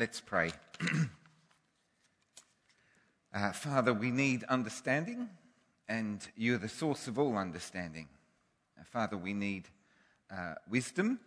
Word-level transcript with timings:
let's 0.00 0.18
pray. 0.18 0.50
uh, 3.34 3.52
Father, 3.52 3.92
we 3.92 4.10
need 4.10 4.44
understanding, 4.44 5.28
and 5.90 6.26
you're 6.38 6.56
the 6.56 6.70
source 6.70 7.06
of 7.06 7.18
all 7.18 7.36
understanding. 7.36 8.08
Uh, 8.78 8.84
Father, 8.90 9.18
we 9.18 9.34
need 9.34 9.68
uh, 10.34 10.54
wisdom, 10.70 11.20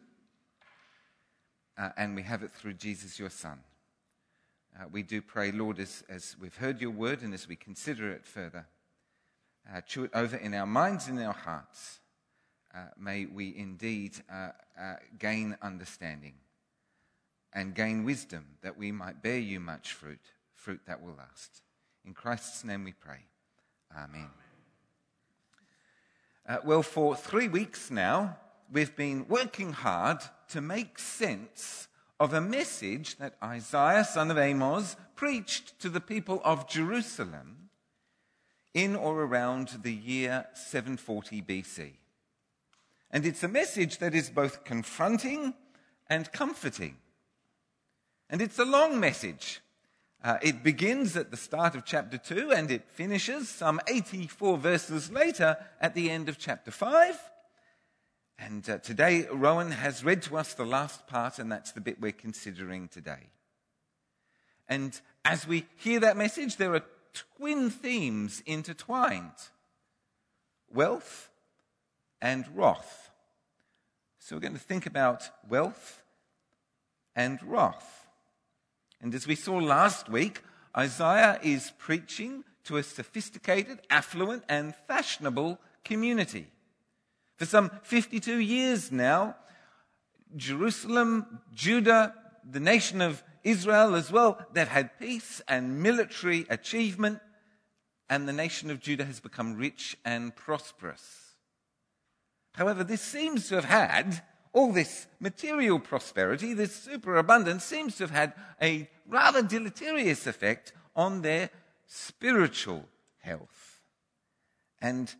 uh, 1.77 1.89
and 1.97 2.15
we 2.15 2.23
have 2.23 2.41
it 2.41 2.49
through 2.49 2.73
Jesus, 2.73 3.19
your 3.19 3.29
Son. 3.29 3.59
Uh, 4.75 4.85
we 4.91 5.03
do 5.03 5.21
pray, 5.21 5.51
Lord, 5.51 5.77
as, 5.77 6.03
as 6.09 6.35
we've 6.41 6.57
heard 6.57 6.81
your 6.81 6.89
word 6.89 7.21
and 7.21 7.31
as 7.31 7.47
we 7.47 7.55
consider 7.55 8.09
it 8.09 8.25
further, 8.25 8.65
uh, 9.71 9.81
chew 9.81 10.05
it 10.05 10.11
over 10.15 10.35
in 10.35 10.55
our 10.55 10.65
minds 10.65 11.07
and 11.07 11.19
in 11.19 11.25
our 11.25 11.31
hearts. 11.31 11.99
may 12.97 13.27
we 13.27 13.55
indeed 13.55 14.13
gain 15.19 15.55
understanding 15.61 16.33
and 17.53 17.75
gain 17.75 18.03
wisdom 18.03 18.45
that 18.61 18.77
we 18.77 18.91
might 18.91 19.21
bear 19.21 19.37
you 19.37 19.59
much 19.59 19.93
fruit, 19.93 20.19
fruit 20.55 20.81
that 20.87 21.01
will 21.01 21.15
last. 21.15 21.61
In 22.05 22.13
Christ's 22.13 22.63
name 22.63 22.83
we 22.83 22.93
pray. 22.93 23.25
Amen. 23.95 24.29
Uh, 26.47 26.57
well, 26.65 26.83
for 26.83 27.15
three 27.15 27.47
weeks 27.47 27.89
now, 27.89 28.37
we've 28.71 28.95
been 28.95 29.25
working 29.27 29.71
hard 29.71 30.19
to 30.49 30.61
make 30.61 30.99
sense 30.99 31.87
of 32.19 32.33
a 32.33 32.41
message 32.41 33.17
that 33.17 33.35
Isaiah, 33.41 34.03
son 34.03 34.31
of 34.31 34.37
Amos, 34.37 34.95
preached 35.15 35.79
to 35.79 35.89
the 35.89 36.01
people 36.01 36.41
of 36.43 36.67
Jerusalem 36.67 37.69
in 38.73 38.95
or 38.95 39.21
around 39.21 39.79
the 39.83 39.93
year 39.93 40.47
740 40.53 41.41
BC. 41.41 41.91
And 43.11 43.25
it's 43.25 43.43
a 43.43 43.47
message 43.47 43.99
that 43.99 44.15
is 44.15 44.29
both 44.29 44.63
confronting 44.63 45.53
and 46.09 46.31
comforting. 46.31 46.97
And 48.29 48.41
it's 48.41 48.59
a 48.59 48.65
long 48.65 48.99
message. 48.99 49.61
Uh, 50.23 50.37
it 50.41 50.63
begins 50.63 51.17
at 51.17 51.31
the 51.31 51.37
start 51.37 51.75
of 51.75 51.83
chapter 51.83 52.17
2 52.17 52.51
and 52.51 52.71
it 52.71 52.89
finishes 52.89 53.49
some 53.49 53.81
84 53.87 54.57
verses 54.57 55.11
later 55.11 55.57
at 55.81 55.95
the 55.95 56.09
end 56.09 56.29
of 56.29 56.37
chapter 56.37 56.71
5. 56.71 57.19
And 58.39 58.67
uh, 58.69 58.77
today, 58.79 59.27
Rowan 59.31 59.71
has 59.71 60.03
read 60.03 60.21
to 60.23 60.37
us 60.37 60.53
the 60.53 60.65
last 60.65 61.07
part, 61.07 61.39
and 61.39 61.51
that's 61.51 61.71
the 61.71 61.81
bit 61.81 62.01
we're 62.01 62.11
considering 62.11 62.87
today. 62.87 63.29
And 64.67 64.99
as 65.23 65.47
we 65.47 65.65
hear 65.77 65.99
that 65.99 66.17
message, 66.17 66.55
there 66.57 66.73
are 66.73 66.83
twin 67.37 67.69
themes 67.69 68.41
intertwined 68.45 69.31
wealth 70.73 71.29
and 72.21 72.45
wrath. 72.55 73.11
So 74.19 74.35
we're 74.35 74.41
going 74.41 74.53
to 74.53 74.59
think 74.59 74.85
about 74.85 75.29
wealth 75.47 76.01
and 77.15 77.39
wrath. 77.43 78.02
And 79.03 79.13
as 79.13 79.27
we 79.27 79.35
saw 79.35 79.57
last 79.57 80.07
week, 80.07 80.41
Isaiah 80.75 81.37
is 81.43 81.73
preaching 81.77 82.45
to 82.63 82.77
a 82.77 82.83
sophisticated, 82.83 83.81
affluent, 83.89 84.43
and 84.47 84.73
fashionable 84.87 85.59
community. 85.83 86.47
For 87.35 87.45
some 87.45 87.69
52 87.83 88.37
years 88.37 88.93
now, 88.93 89.35
Jerusalem, 90.37 91.41
Judah, 91.53 92.15
the 92.49 92.61
nation 92.61 93.01
of 93.01 93.21
Israel 93.43 93.93
as 93.93 94.09
well, 94.09 94.39
they've 94.53 94.65
had 94.65 94.97
peace 94.97 95.41
and 95.49 95.83
military 95.83 96.45
achievement, 96.49 97.19
and 98.09 98.25
the 98.25 98.31
nation 98.31 98.71
of 98.71 98.79
Judah 98.79 99.03
has 99.03 99.19
become 99.19 99.57
rich 99.57 99.97
and 100.05 100.33
prosperous. 100.33 101.35
However, 102.53 102.85
this 102.85 103.01
seems 103.01 103.49
to 103.49 103.55
have 103.55 103.65
had 103.65 104.23
all 104.53 104.71
this 104.71 105.07
material 105.19 105.79
prosperity, 105.79 106.53
this 106.53 106.75
superabundance, 106.75 107.63
seems 107.63 107.97
to 107.97 108.03
have 108.03 108.11
had 108.11 108.33
a 108.61 108.87
rather 109.07 109.41
deleterious 109.41 110.27
effect 110.27 110.71
on 110.95 111.21
their 111.21 111.49
spiritual 111.87 112.85
health. 113.19 113.81
And 114.81 115.13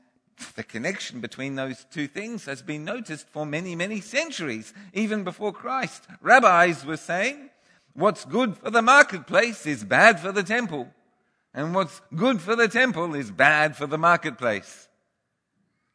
the 0.56 0.64
connection 0.64 1.20
between 1.20 1.56
those 1.56 1.86
two 1.92 2.08
things 2.08 2.46
has 2.46 2.62
been 2.62 2.86
noticed 2.86 3.28
for 3.28 3.46
many, 3.46 3.76
many 3.76 4.02
centuries, 4.02 4.74
even 4.94 5.24
before 5.24 5.52
Christ. 5.52 6.04
Rabbis 6.22 6.86
were 6.86 6.98
saying, 6.98 7.50
what's 7.94 8.26
good 8.26 8.58
for 8.58 8.70
the 8.70 8.82
marketplace 8.82 9.66
is 9.66 9.84
bad 9.84 10.20
for 10.20 10.32
the 10.32 10.44
temple, 10.44 10.90
and 11.54 11.74
what's 11.74 12.02
good 12.16 12.42
for 12.42 12.56
the 12.56 12.68
temple 12.68 13.16
is 13.16 13.32
bad 13.32 13.76
for 13.76 13.88
the 13.88 13.98
marketplace. 13.98 14.88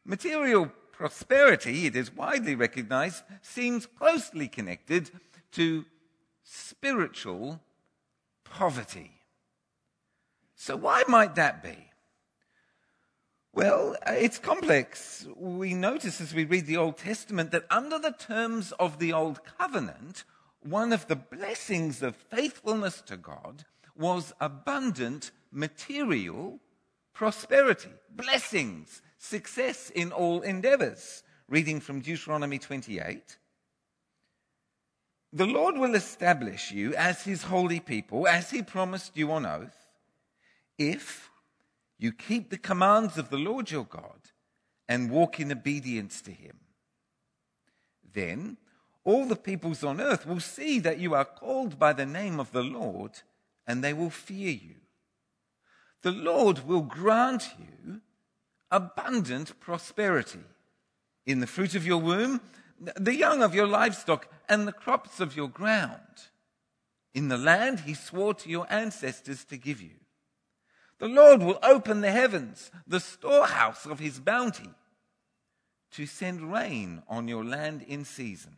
Material 0.05 0.71
prosperity, 0.99 1.85
it 1.85 1.95
is 1.95 2.13
widely 2.13 2.55
recognized, 2.55 3.23
seems 3.41 3.85
closely 3.85 4.49
connected 4.49 5.09
to 5.53 5.85
spiritual 6.43 7.61
poverty. 8.43 9.11
So, 10.55 10.75
why 10.75 11.03
might 11.07 11.35
that 11.35 11.63
be? 11.63 11.77
Well, 13.53 13.95
uh, 14.05 14.11
it's 14.11 14.39
complex. 14.39 15.25
We 15.37 15.73
notice 15.73 16.19
as 16.19 16.33
we 16.33 16.43
read 16.43 16.65
the 16.65 16.75
Old 16.75 16.97
Testament 16.97 17.51
that 17.51 17.65
under 17.71 17.97
the 17.97 18.11
terms 18.11 18.73
of 18.73 18.99
the 18.99 19.13
Old 19.13 19.39
Covenant, 19.57 20.25
one 20.59 20.91
of 20.91 21.07
the 21.07 21.15
blessings 21.15 22.03
of 22.03 22.17
faithfulness 22.17 23.01
to 23.03 23.15
God 23.15 23.63
was 23.95 24.33
abundant 24.41 25.31
material 25.49 26.59
prosperity, 27.13 27.91
blessings, 28.09 29.01
success 29.19 29.91
in 29.91 30.11
all 30.11 30.41
endeavors. 30.41 31.23
Reading 31.47 31.79
from 31.79 32.01
Deuteronomy 32.01 32.57
28. 32.57 33.37
The 35.33 35.45
Lord 35.45 35.77
will 35.77 35.93
establish 35.93 36.71
you 36.71 36.95
as 36.95 37.23
his 37.23 37.43
holy 37.43 37.79
people, 37.79 38.27
as 38.27 38.49
he 38.49 38.63
promised 38.63 39.15
you 39.15 39.31
on 39.31 39.45
oath, 39.45 39.87
if 40.77 41.29
you 41.99 42.11
keep 42.11 42.49
the 42.49 42.57
commands 42.57 43.17
of 43.17 43.29
the 43.29 43.37
Lord 43.37 43.69
your 43.69 43.83
God 43.83 44.31
and 44.87 45.11
walk 45.11 45.39
in 45.39 45.51
obedience 45.51 46.21
to 46.23 46.31
him. 46.31 46.57
Then 48.11 48.57
all 49.03 49.25
the 49.25 49.35
peoples 49.35 49.83
on 49.83 50.01
earth 50.01 50.25
will 50.25 50.39
see 50.39 50.79
that 50.79 50.99
you 50.99 51.13
are 51.13 51.25
called 51.25 51.77
by 51.77 51.93
the 51.93 52.05
name 52.05 52.39
of 52.39 52.51
the 52.51 52.63
Lord, 52.63 53.21
and 53.67 53.83
they 53.83 53.93
will 53.93 54.09
fear 54.09 54.51
you. 54.51 54.75
The 56.01 56.11
Lord 56.11 56.67
will 56.67 56.81
grant 56.81 57.49
you 57.59 58.01
abundant 58.71 59.59
prosperity 59.59 60.39
in 61.25 61.39
the 61.39 61.47
fruit 61.47 61.75
of 61.75 61.85
your 61.85 61.99
womb, 61.99 62.41
the 62.95 63.15
young 63.15 63.43
of 63.43 63.53
your 63.53 63.67
livestock, 63.67 64.27
and 64.47 64.67
the 64.67 64.73
crops 64.73 65.19
of 65.19 65.35
your 65.35 65.47
ground, 65.47 66.29
in 67.13 67.27
the 67.27 67.37
land 67.37 67.81
he 67.81 67.93
swore 67.93 68.33
to 68.33 68.49
your 68.49 68.65
ancestors 68.71 69.43
to 69.45 69.57
give 69.57 69.81
you. 69.81 69.95
The 70.99 71.07
Lord 71.07 71.41
will 71.41 71.59
open 71.63 72.01
the 72.01 72.11
heavens, 72.11 72.71
the 72.85 72.99
storehouse 72.99 73.85
of 73.85 73.99
his 73.99 74.19
bounty, 74.19 74.69
to 75.91 76.05
send 76.05 76.51
rain 76.51 77.03
on 77.07 77.27
your 77.27 77.43
land 77.43 77.83
in 77.87 78.05
season, 78.05 78.55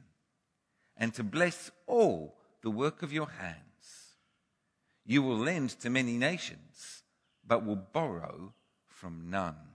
and 0.98 1.14
to 1.14 1.24
bless 1.24 1.72
all 1.88 2.36
the 2.62 2.72
work 2.72 3.04
of 3.04 3.14
your 3.14 3.30
hands. 3.30 3.58
You 5.06 5.24
will 5.24 5.38
lend 5.38 5.72
to 5.82 5.90
many 5.90 6.18
nations, 6.18 7.04
but 7.46 7.66
will 7.66 7.76
borrow 7.76 8.54
from 8.88 9.30
none. 9.30 9.71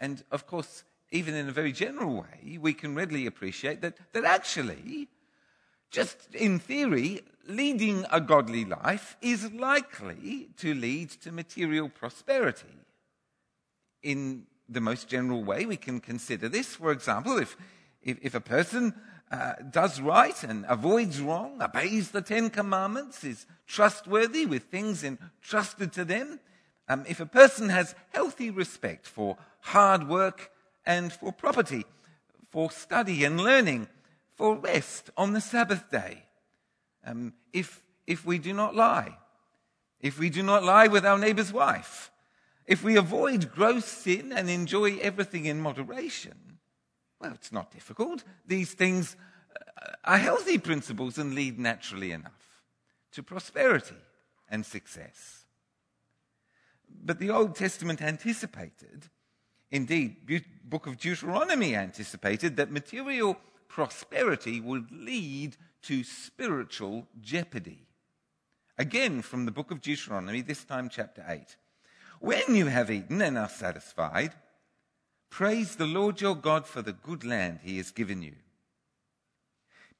And 0.00 0.22
of 0.30 0.46
course, 0.46 0.84
even 1.10 1.34
in 1.34 1.48
a 1.48 1.52
very 1.52 1.72
general 1.72 2.16
way, 2.16 2.58
we 2.60 2.74
can 2.74 2.94
readily 2.94 3.26
appreciate 3.26 3.80
that, 3.82 3.96
that 4.12 4.24
actually, 4.24 5.08
just 5.90 6.34
in 6.34 6.58
theory, 6.58 7.22
leading 7.46 8.04
a 8.10 8.20
godly 8.20 8.64
life 8.64 9.16
is 9.22 9.52
likely 9.52 10.48
to 10.58 10.74
lead 10.74 11.10
to 11.10 11.32
material 11.32 11.88
prosperity. 11.88 12.66
In 14.02 14.46
the 14.68 14.80
most 14.80 15.08
general 15.08 15.44
way, 15.44 15.64
we 15.64 15.76
can 15.76 16.00
consider 16.00 16.48
this. 16.48 16.74
For 16.74 16.90
example, 16.90 17.38
if, 17.38 17.56
if, 18.02 18.18
if 18.20 18.34
a 18.34 18.40
person 18.40 18.94
uh, 19.30 19.54
does 19.70 20.00
right 20.00 20.42
and 20.42 20.64
avoids 20.68 21.20
wrong, 21.20 21.60
obeys 21.62 22.10
the 22.10 22.22
Ten 22.22 22.50
Commandments, 22.50 23.24
is 23.24 23.46
trustworthy 23.66 24.46
with 24.46 24.64
things 24.64 25.04
entrusted 25.04 25.92
to 25.92 26.04
them, 26.04 26.40
um, 26.88 27.04
if 27.08 27.20
a 27.20 27.26
person 27.26 27.68
has 27.68 27.94
healthy 28.12 28.50
respect 28.50 29.06
for 29.06 29.36
hard 29.60 30.08
work 30.08 30.50
and 30.84 31.12
for 31.12 31.32
property, 31.32 31.84
for 32.50 32.70
study 32.70 33.24
and 33.24 33.40
learning, 33.40 33.88
for 34.36 34.56
rest 34.56 35.10
on 35.16 35.32
the 35.32 35.40
Sabbath 35.40 35.90
day, 35.90 36.24
um, 37.04 37.32
if, 37.52 37.82
if 38.06 38.24
we 38.24 38.38
do 38.38 38.52
not 38.52 38.74
lie, 38.74 39.16
if 40.00 40.18
we 40.18 40.30
do 40.30 40.42
not 40.42 40.62
lie 40.62 40.86
with 40.86 41.04
our 41.04 41.18
neighbor's 41.18 41.52
wife, 41.52 42.10
if 42.66 42.82
we 42.82 42.96
avoid 42.96 43.52
gross 43.52 43.84
sin 43.84 44.32
and 44.32 44.50
enjoy 44.50 44.98
everything 44.98 45.46
in 45.46 45.60
moderation, 45.60 46.58
well, 47.20 47.32
it's 47.32 47.52
not 47.52 47.72
difficult. 47.72 48.22
These 48.46 48.74
things 48.74 49.16
uh, 49.82 49.92
are 50.04 50.18
healthy 50.18 50.58
principles 50.58 51.18
and 51.18 51.34
lead 51.34 51.58
naturally 51.58 52.12
enough 52.12 52.62
to 53.12 53.22
prosperity 53.22 53.96
and 54.48 54.66
success. 54.66 55.45
But 57.06 57.20
the 57.20 57.30
Old 57.30 57.54
Testament 57.54 58.02
anticipated, 58.02 59.06
indeed, 59.70 60.26
the 60.26 60.42
book 60.64 60.88
of 60.88 60.98
Deuteronomy 60.98 61.76
anticipated 61.76 62.56
that 62.56 62.72
material 62.72 63.36
prosperity 63.68 64.60
would 64.60 64.90
lead 64.90 65.56
to 65.82 66.02
spiritual 66.02 67.06
jeopardy. 67.20 67.86
Again, 68.76 69.22
from 69.22 69.44
the 69.44 69.52
book 69.52 69.70
of 69.70 69.80
Deuteronomy, 69.80 70.42
this 70.42 70.64
time 70.64 70.88
chapter 70.88 71.24
8. 71.26 71.56
When 72.18 72.56
you 72.56 72.66
have 72.66 72.90
eaten 72.90 73.22
and 73.22 73.38
are 73.38 73.48
satisfied, 73.48 74.32
praise 75.30 75.76
the 75.76 75.86
Lord 75.86 76.20
your 76.20 76.34
God 76.34 76.66
for 76.66 76.82
the 76.82 76.92
good 76.92 77.24
land 77.24 77.60
he 77.62 77.76
has 77.76 77.92
given 77.92 78.20
you. 78.20 78.34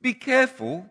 Be 0.03 0.13
careful 0.13 0.91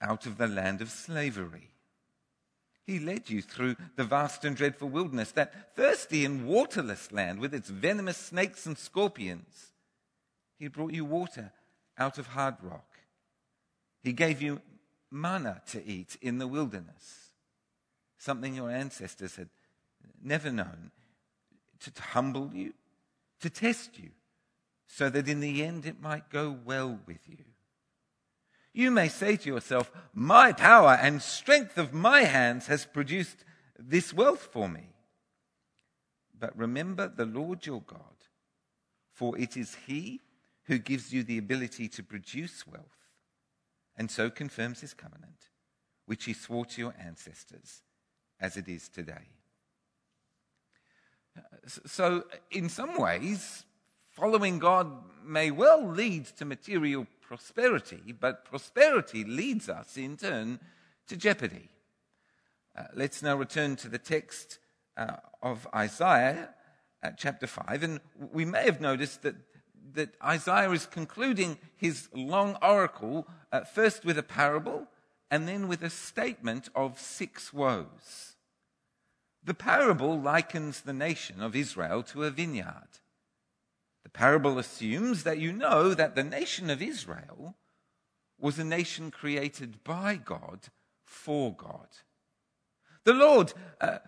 out 0.00 0.26
of 0.26 0.38
the 0.38 0.46
land 0.46 0.80
of 0.80 0.90
slavery. 0.90 1.70
He 2.86 2.98
led 2.98 3.30
you 3.30 3.42
through 3.42 3.76
the 3.96 4.04
vast 4.04 4.44
and 4.44 4.56
dreadful 4.56 4.88
wilderness, 4.88 5.32
that 5.32 5.76
thirsty 5.76 6.24
and 6.24 6.46
waterless 6.46 7.12
land 7.12 7.38
with 7.38 7.54
its 7.54 7.68
venomous 7.68 8.16
snakes 8.16 8.66
and 8.66 8.76
scorpions. 8.76 9.72
He 10.58 10.68
brought 10.68 10.92
you 10.92 11.04
water 11.04 11.52
out 11.96 12.18
of 12.18 12.28
hard 12.28 12.56
rock. 12.62 12.98
He 14.02 14.12
gave 14.12 14.42
you 14.42 14.60
manna 15.10 15.62
to 15.68 15.84
eat 15.84 16.16
in 16.20 16.38
the 16.38 16.48
wilderness, 16.48 17.32
something 18.18 18.54
your 18.54 18.70
ancestors 18.70 19.36
had 19.36 19.50
never 20.22 20.50
known, 20.50 20.90
to, 21.80 22.02
humble 22.02 22.50
you, 22.52 22.74
to 23.40 23.50
test 23.50 23.98
you, 23.98 24.10
so 24.86 25.08
that 25.10 25.28
in 25.28 25.40
the 25.40 25.62
end 25.62 25.86
it 25.86 26.02
might 26.02 26.30
go 26.30 26.56
well 26.64 26.98
with 27.06 27.28
you. 27.28 27.44
You 28.72 28.90
may 28.90 29.08
say 29.08 29.36
to 29.36 29.48
yourself, 29.48 29.90
My 30.14 30.52
power 30.52 30.98
and 31.00 31.20
strength 31.20 31.76
of 31.76 31.92
my 31.92 32.22
hands 32.22 32.66
has 32.68 32.84
produced 32.84 33.44
this 33.78 34.12
wealth 34.14 34.48
for 34.52 34.68
me. 34.68 34.94
But 36.38 36.56
remember 36.56 37.08
the 37.08 37.26
Lord 37.26 37.66
your 37.66 37.82
God, 37.82 37.98
for 39.12 39.36
it 39.36 39.56
is 39.56 39.76
He 39.86 40.20
who 40.64 40.78
gives 40.78 41.12
you 41.12 41.22
the 41.22 41.38
ability 41.38 41.88
to 41.88 42.02
produce 42.02 42.66
wealth 42.66 43.00
and 44.00 44.10
so 44.10 44.30
confirms 44.30 44.80
his 44.80 44.94
covenant, 44.94 45.50
which 46.06 46.24
he 46.24 46.32
swore 46.32 46.64
to 46.64 46.80
your 46.80 46.94
ancestors, 46.98 47.82
as 48.40 48.56
it 48.56 48.66
is 48.66 48.88
today. 48.88 49.28
So, 51.84 52.24
in 52.50 52.70
some 52.70 52.96
ways, 52.96 53.66
following 54.08 54.58
God 54.58 54.90
may 55.22 55.50
well 55.50 55.86
lead 55.86 56.24
to 56.38 56.46
material 56.46 57.06
prosperity, 57.30 58.12
but 58.18 58.44
prosperity 58.44 59.22
leads 59.22 59.68
us 59.68 59.96
in 59.96 60.16
turn 60.16 60.58
to 61.06 61.16
jeopardy. 61.16 61.68
Uh, 62.76 62.82
let's 62.92 63.22
now 63.22 63.36
return 63.36 63.76
to 63.76 63.88
the 63.88 63.98
text 63.98 64.58
uh, 64.96 65.14
of 65.40 65.68
Isaiah 65.72 66.48
uh, 67.04 67.10
chapter 67.16 67.46
5, 67.46 67.84
and 67.84 68.00
we 68.32 68.44
may 68.44 68.64
have 68.64 68.80
noticed 68.80 69.22
that 69.22 69.36
that 69.92 70.14
Isaiah 70.22 70.70
is 70.72 70.86
concluding 70.86 71.58
his 71.76 72.08
long 72.12 72.56
oracle 72.62 73.26
uh, 73.52 73.60
first 73.60 74.04
with 74.04 74.18
a 74.18 74.22
parable 74.22 74.86
and 75.30 75.46
then 75.48 75.68
with 75.68 75.82
a 75.82 75.90
statement 75.90 76.68
of 76.74 76.98
six 77.00 77.52
woes. 77.52 78.36
The 79.42 79.54
parable 79.54 80.20
likens 80.20 80.80
the 80.80 80.92
nation 80.92 81.40
of 81.40 81.56
Israel 81.56 82.02
to 82.04 82.24
a 82.24 82.30
vineyard. 82.30 82.99
The 84.12 84.18
parable 84.18 84.58
assumes 84.58 85.22
that 85.22 85.38
you 85.38 85.52
know 85.52 85.94
that 85.94 86.16
the 86.16 86.24
nation 86.24 86.68
of 86.68 86.82
Israel 86.82 87.54
was 88.40 88.58
a 88.58 88.64
nation 88.64 89.12
created 89.12 89.84
by 89.84 90.16
God 90.16 90.68
for 91.04 91.54
God. 91.54 91.86
The 93.04 93.14
Lord, 93.14 93.52
uh, 93.80 93.98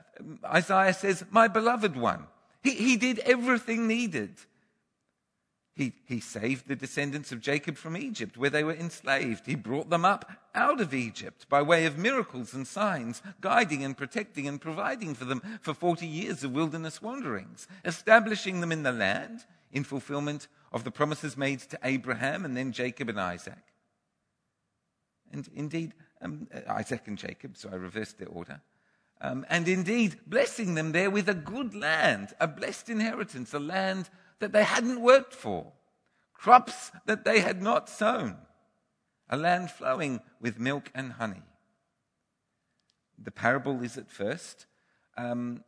Isaiah 0.44 0.92
says, 0.92 1.24
my 1.30 1.46
beloved 1.46 1.96
one, 1.96 2.26
he, 2.62 2.70
he 2.70 2.96
did 2.96 3.20
everything 3.20 3.86
needed 3.86 4.38
he, 5.74 5.94
he 6.04 6.20
saved 6.20 6.68
the 6.68 6.76
descendants 6.76 7.32
of 7.32 7.40
Jacob 7.40 7.78
from 7.78 7.96
Egypt, 7.96 8.36
where 8.36 8.50
they 8.50 8.62
were 8.62 8.74
enslaved. 8.74 9.46
He 9.46 9.54
brought 9.54 9.88
them 9.88 10.04
up 10.04 10.30
out 10.54 10.82
of 10.82 10.92
Egypt 10.92 11.48
by 11.48 11.62
way 11.62 11.86
of 11.86 11.96
miracles 11.96 12.52
and 12.52 12.66
signs, 12.66 13.22
guiding 13.40 13.82
and 13.82 13.96
protecting 13.96 14.46
and 14.46 14.60
providing 14.60 15.14
for 15.14 15.24
them 15.24 15.40
for 15.62 15.72
40 15.72 16.06
years 16.06 16.44
of 16.44 16.52
wilderness 16.52 17.00
wanderings, 17.00 17.66
establishing 17.86 18.60
them 18.60 18.70
in 18.70 18.82
the 18.82 18.92
land 18.92 19.46
in 19.72 19.84
fulfillment 19.84 20.48
of 20.70 20.84
the 20.84 20.90
promises 20.90 21.36
made 21.36 21.60
to 21.60 21.78
Abraham 21.82 22.44
and 22.44 22.56
then 22.56 22.72
Jacob 22.72 23.08
and 23.08 23.20
Isaac. 23.20 23.62
And 25.32 25.48
indeed, 25.54 25.94
um, 26.20 26.48
Isaac 26.68 27.02
and 27.06 27.18
Jacob, 27.18 27.56
so 27.56 27.70
I 27.72 27.76
reversed 27.76 28.18
their 28.18 28.28
order. 28.28 28.60
Um, 29.20 29.46
and 29.48 29.68
indeed, 29.68 30.18
blessing 30.26 30.74
them 30.74 30.92
there 30.92 31.10
with 31.10 31.28
a 31.28 31.34
good 31.34 31.74
land, 31.74 32.34
a 32.40 32.48
blessed 32.48 32.90
inheritance, 32.90 33.54
a 33.54 33.60
land 33.60 34.10
that 34.40 34.52
they 34.52 34.64
hadn't 34.64 35.00
worked 35.00 35.32
for, 35.34 35.72
crops 36.34 36.90
that 37.06 37.24
they 37.24 37.40
had 37.40 37.62
not 37.62 37.88
sown, 37.88 38.36
a 39.30 39.36
land 39.36 39.70
flowing 39.70 40.20
with 40.40 40.58
milk 40.58 40.90
and 40.94 41.12
honey. 41.12 41.42
The 43.16 43.30
parable 43.30 43.82
is 43.82 43.96
at 43.96 44.10
first 44.10 44.66
um, 45.16 45.62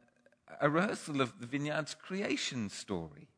a 0.61 0.69
rehearsal 0.69 1.21
of 1.21 1.39
the 1.41 1.47
vineyard's 1.47 1.95
creation 1.95 2.69
story. 2.69 3.29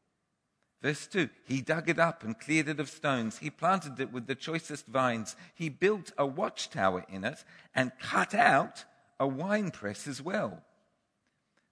Verse 0.83 1.07
2 1.07 1.29
He 1.45 1.61
dug 1.61 1.89
it 1.89 1.99
up 1.99 2.23
and 2.23 2.39
cleared 2.39 2.69
it 2.69 2.81
of 2.81 2.89
stones. 2.89 3.39
He 3.39 3.51
planted 3.51 3.99
it 4.01 4.13
with 4.13 4.27
the 4.27 4.35
choicest 4.35 4.87
vines. 4.87 5.37
He 5.55 5.69
built 5.69 6.13
a 6.17 6.27
watchtower 6.27 7.05
in 7.09 7.25
it 7.25 7.45
and 7.75 7.93
cut 8.01 8.35
out 8.35 8.85
a 9.19 9.27
winepress 9.27 10.07
as 10.07 10.21
well. 10.23 10.63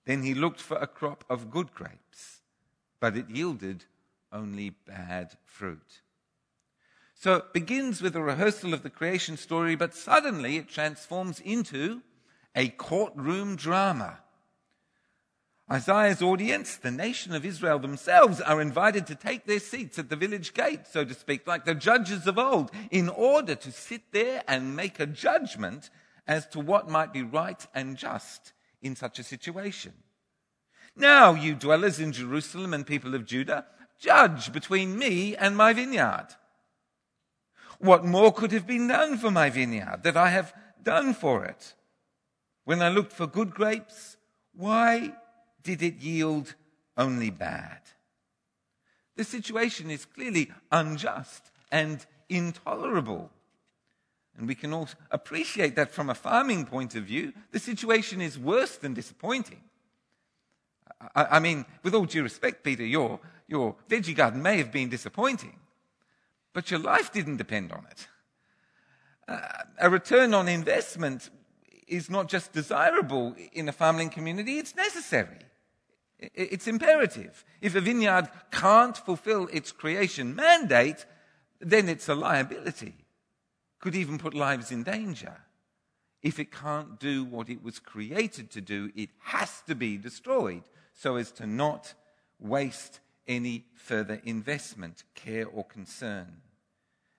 Then 0.07 0.23
he 0.23 0.35
looked 0.35 0.61
for 0.61 0.77
a 0.77 0.87
crop 0.87 1.25
of 1.29 1.51
good 1.51 1.73
grapes 1.75 2.41
but 3.05 3.19
it 3.19 3.29
yielded 3.29 3.85
only 4.33 4.71
bad 4.71 5.37
fruit. 5.45 6.01
So 7.15 7.35
it 7.35 7.53
begins 7.53 8.01
with 8.01 8.17
a 8.17 8.23
rehearsal 8.23 8.73
of 8.73 8.83
the 8.83 8.89
creation 8.89 9.37
story, 9.37 9.77
but 9.77 9.95
suddenly 9.95 10.57
it 10.57 10.71
transforms 10.71 11.39
into 11.39 12.01
a 12.57 12.69
courtroom 12.69 13.57
drama. 13.57 14.21
Isaiah's 15.71 16.21
audience, 16.21 16.77
the 16.77 16.91
nation 16.91 17.35
of 17.35 17.45
Israel 17.45 17.79
themselves, 17.79 18.41
are 18.41 18.61
invited 18.61 19.07
to 19.07 19.15
take 19.15 19.47
their 19.47 19.61
seats 19.61 19.99
at 19.99 20.11
the 20.11 20.17
village 20.17 20.53
gate, 20.53 20.87
so 20.87 21.05
to 21.05 21.15
speak, 21.15 21.47
like 21.47 21.65
the 21.65 21.75
judges 21.75 22.27
of 22.27 22.39
old, 22.39 22.71
in 22.91 23.09
order 23.09 23.55
to 23.55 23.73
sit 23.73 24.13
there 24.13 24.43
and 24.47 24.77
make 24.77 25.01
a 25.01 25.07
judgment 25.07 25.89
as 26.27 26.47
to 26.49 26.61
what 26.61 26.91
might 26.91 27.13
be 27.15 27.23
right 27.23 27.67
and 27.75 27.97
just 27.97 28.53
in 28.83 28.95
such 28.95 29.19
a 29.19 29.25
situation. 29.25 29.95
Now, 30.95 31.33
you 31.33 31.55
dwellers 31.55 31.99
in 31.99 32.13
Jerusalem 32.13 32.75
and 32.75 32.87
people 32.87 33.15
of 33.15 33.25
Judah, 33.25 33.65
judge 33.99 34.53
between 34.53 34.99
me 34.99 35.35
and 35.35 35.57
my 35.57 35.73
vineyard. 35.73 36.29
What 37.79 38.05
more 38.05 38.33
could 38.33 38.53
have 38.53 38.67
been 38.67 38.87
done 38.87 39.17
for 39.17 39.31
my 39.31 39.49
vineyard 39.49 40.03
that 40.03 40.17
I 40.17 40.29
have 40.29 40.53
done 40.83 41.15
for 41.15 41.45
it? 41.47 41.75
When 42.65 42.83
I 42.83 42.91
looked 42.91 43.13
for 43.13 43.27
good 43.27 43.53
grapes, 43.53 44.19
why 44.53 45.15
did 45.65 45.83
it 45.83 45.97
yield 45.97 46.55
only 46.97 47.31
bad? 47.31 47.81
The 49.17 49.25
situation 49.25 49.91
is 49.91 50.05
clearly 50.05 50.51
unjust 50.71 51.51
and 51.73 52.05
intolerable. 52.29 53.31
And 54.37 54.49
we 54.49 54.55
can 54.55 54.73
all 54.73 54.89
appreciate 55.11 55.77
that 55.77 55.93
from 55.93 56.11
a 56.11 56.15
farming 56.15 56.67
point 56.67 56.95
of 56.95 57.05
view, 57.05 57.33
the 57.53 57.59
situation 57.59 58.21
is 58.21 58.39
worse 58.39 58.77
than 58.77 58.95
disappointing. 58.95 59.61
I, 61.15 61.25
I 61.37 61.39
mean, 61.39 61.65
with 61.83 61.95
all 61.95 62.05
due 62.05 62.23
respect, 62.23 62.65
Peter, 62.65 62.85
your, 62.85 63.21
your 63.47 63.77
veggie 63.89 64.17
garden 64.17 64.43
may 64.43 64.57
have 64.59 64.73
been 64.73 64.89
disappointing, 64.89 65.57
but 66.53 66.71
your 66.71 66.81
life 66.81 67.13
didn't 67.13 67.37
depend 67.37 67.73
on 67.73 67.87
it. 67.91 68.09
Uh, 69.29 69.41
a 69.79 69.89
return 69.89 70.35
on 70.35 70.49
investment 70.49 71.31
is 71.87 72.11
not 72.11 72.29
just 72.29 72.53
desirable 72.53 73.35
in 73.53 73.69
a 73.69 73.73
farming 73.73 74.11
community, 74.11 74.59
it's 74.59 74.75
necessary. 74.75 75.39
It's 76.19 76.67
imperative. 76.67 77.45
If 77.61 77.75
a 77.75 77.81
vineyard 77.81 78.29
can't 78.51 78.97
fulfill 78.97 79.49
its 79.53 79.73
creation 79.73 80.35
mandate, 80.35 81.07
then 81.61 81.89
it's 81.89 82.09
a 82.09 82.15
liability. 82.15 82.95
Could 83.81 83.95
even 83.95 84.19
put 84.19 84.35
lives 84.35 84.71
in 84.71 84.83
danger. 84.83 85.37
If 86.23 86.39
it 86.39 86.51
can't 86.51 86.99
do 86.99 87.25
what 87.25 87.51
it 87.51 87.63
was 87.63 87.79
created 87.79 88.51
to 88.53 88.61
do, 88.61 88.91
it 88.95 89.11
has 89.25 89.63
to 89.67 89.75
be 89.75 89.99
destroyed 89.99 90.63
so 90.95 91.17
as 91.17 91.31
to 91.33 91.47
not 91.47 91.93
waste 92.39 93.01
any 93.27 93.65
further 93.75 94.21
investment, 94.25 95.05
care, 95.15 95.47
or 95.47 95.65
concern. 95.65 96.41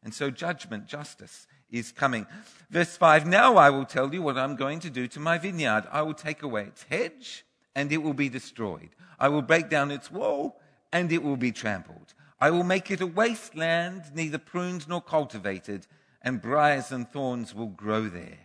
And 0.03 0.13
so, 0.13 0.29
judgment, 0.29 0.87
justice, 0.87 1.47
is 1.71 1.91
coming. 1.91 2.27
Verse 2.69 2.95
5 2.95 3.27
Now 3.27 3.57
I 3.57 3.69
will 3.69 3.85
tell 3.85 4.13
you 4.13 4.21
what 4.21 4.37
I'm 4.37 4.55
going 4.55 4.79
to 4.81 4.89
do 4.89 5.07
to 5.07 5.19
my 5.19 5.37
vineyard. 5.37 5.85
I 5.91 6.01
will 6.03 6.13
take 6.13 6.43
away 6.43 6.63
its 6.63 6.83
hedge, 6.83 7.45
and 7.75 7.91
it 7.91 8.01
will 8.01 8.13
be 8.13 8.29
destroyed. 8.29 8.89
I 9.19 9.29
will 9.29 9.41
break 9.41 9.69
down 9.69 9.91
its 9.91 10.11
wall, 10.11 10.59
and 10.91 11.11
it 11.11 11.21
will 11.21 11.37
be 11.37 11.51
trampled. 11.51 12.13
I 12.39 12.51
will 12.51 12.63
make 12.63 12.89
it 12.89 13.01
a 13.01 13.07
wasteland, 13.07 14.03
neither 14.13 14.37
pruned 14.37 14.87
nor 14.87 15.01
cultivated, 15.01 15.87
and 16.21 16.41
briars 16.41 16.91
and 16.91 17.09
thorns 17.09 17.53
will 17.53 17.67
grow 17.67 18.07
there. 18.07 18.39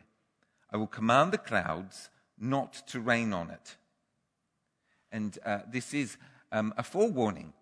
I 0.72 0.76
will 0.76 0.86
command 0.86 1.32
the 1.32 1.38
clouds 1.38 2.10
not 2.38 2.72
to 2.88 3.00
rain 3.00 3.32
on 3.32 3.50
it. 3.50 3.76
And 5.12 5.38
uh, 5.44 5.60
this 5.68 5.92
is 5.92 6.16
um, 6.52 6.72
a 6.76 6.82
forewarning 6.82 7.52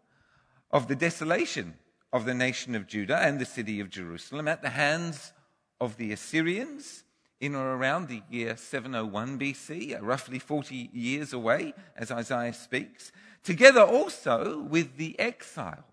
of 0.70 0.88
the 0.88 0.96
desolation 0.96 1.75
of 2.12 2.25
the 2.25 2.34
nation 2.34 2.75
of 2.75 2.87
Judah 2.87 3.18
and 3.18 3.38
the 3.38 3.44
city 3.44 3.80
of 3.80 3.90
Jerusalem 3.90 4.48
at 4.48 4.62
the 4.62 4.70
hands 4.70 5.32
of 5.80 5.96
the 5.96 6.12
Assyrians 6.12 7.04
in 7.40 7.54
or 7.54 7.76
around 7.76 8.09
the 8.09 8.23
year 8.30 8.57
701 8.57 9.38
BC, 9.38 9.97
uh, 9.97 10.04
roughly 10.04 10.38
40 10.38 10.90
years 10.92 11.33
away, 11.33 11.73
as 11.97 12.11
Isaiah 12.11 12.52
speaks, 12.52 13.12
together 13.45 13.83
also 13.83 14.61
with 14.62 14.97
the 14.97 15.18
exile 15.21 15.85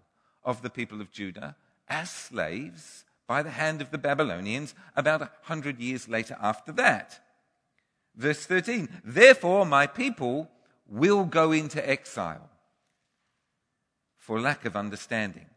of 0.43 0.61
the 0.61 0.69
people 0.69 1.01
of 1.01 1.11
Judah 1.11 1.55
as 1.87 2.09
slaves 2.09 3.05
by 3.27 3.43
the 3.43 3.51
hand 3.51 3.81
of 3.81 3.91
the 3.91 3.97
Babylonians 3.97 4.73
about 4.95 5.21
a 5.21 5.31
hundred 5.43 5.79
years 5.79 6.07
later 6.07 6.37
after 6.41 6.71
that. 6.73 7.19
Verse 8.15 8.45
13, 8.45 8.89
therefore 9.03 9.65
my 9.65 9.87
people 9.87 10.49
will 10.87 11.25
go 11.25 11.51
into 11.51 11.87
exile 11.87 12.49
for 14.17 14.39
lack 14.39 14.65
of 14.65 14.75
understanding. 14.75 15.47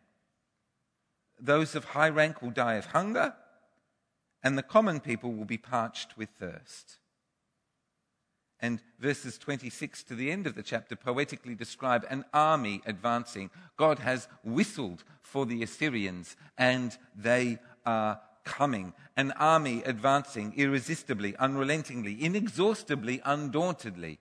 Those 1.40 1.74
of 1.74 1.84
high 1.84 2.08
rank 2.08 2.42
will 2.42 2.50
die 2.50 2.74
of 2.74 2.86
hunger, 2.86 3.34
and 4.42 4.56
the 4.56 4.62
common 4.62 5.00
people 5.00 5.32
will 5.32 5.44
be 5.44 5.58
parched 5.58 6.16
with 6.16 6.28
thirst. 6.38 6.98
And 8.60 8.80
verses 8.98 9.38
26 9.38 10.02
to 10.04 10.14
the 10.14 10.30
end 10.30 10.46
of 10.46 10.54
the 10.54 10.62
chapter 10.62 10.96
poetically 10.96 11.54
describe 11.54 12.04
an 12.10 12.24
army 12.34 12.82
advancing. 12.86 13.50
God 13.76 14.00
has 14.00 14.28
whistled 14.42 15.04
for 15.22 15.46
the 15.46 15.62
Assyrians, 15.62 16.36
and 16.56 16.96
they 17.14 17.58
are 17.86 18.20
coming. 18.44 18.94
An 19.16 19.30
army 19.32 19.82
advancing 19.84 20.54
irresistibly, 20.56 21.36
unrelentingly, 21.36 22.20
inexhaustibly, 22.20 23.20
undauntedly 23.24 24.18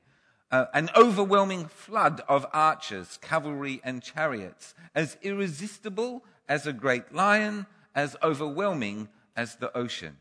uh, 0.51 0.65
an 0.73 0.89
overwhelming 0.95 1.65
flood 1.65 2.21
of 2.27 2.45
archers, 2.53 3.17
cavalry, 3.21 3.81
and 3.83 4.01
chariots, 4.01 4.73
as 4.95 5.17
irresistible 5.21 6.23
as 6.47 6.65
a 6.65 6.73
great 6.73 7.13
lion, 7.13 7.65
as 7.93 8.15
overwhelming 8.23 9.09
as 9.37 9.55
the 9.55 9.75
ocean. 9.77 10.17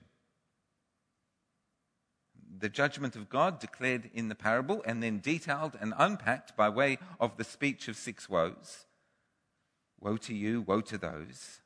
The 2.58 2.68
judgment 2.68 3.16
of 3.16 3.28
God 3.28 3.58
declared 3.58 4.10
in 4.14 4.28
the 4.28 4.34
parable 4.34 4.82
and 4.86 5.02
then 5.02 5.18
detailed 5.18 5.76
and 5.80 5.92
unpacked 5.98 6.56
by 6.56 6.68
way 6.68 6.98
of 7.18 7.36
the 7.36 7.44
speech 7.44 7.88
of 7.88 7.96
six 7.96 8.28
woes. 8.28 8.86
Woe 10.00 10.16
to 10.18 10.34
you, 10.34 10.62
woe 10.62 10.82
to 10.82 10.96
those. 10.96 11.60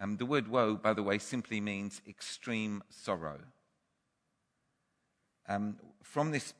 Um, 0.00 0.16
the 0.16 0.26
word 0.26 0.48
woe, 0.48 0.74
by 0.74 0.92
the 0.92 1.02
way, 1.02 1.18
simply 1.18 1.60
means 1.60 2.02
extreme 2.08 2.82
sorrow. 2.90 3.38
Um, 5.48 5.76
from 6.02 6.32
this 6.32 6.54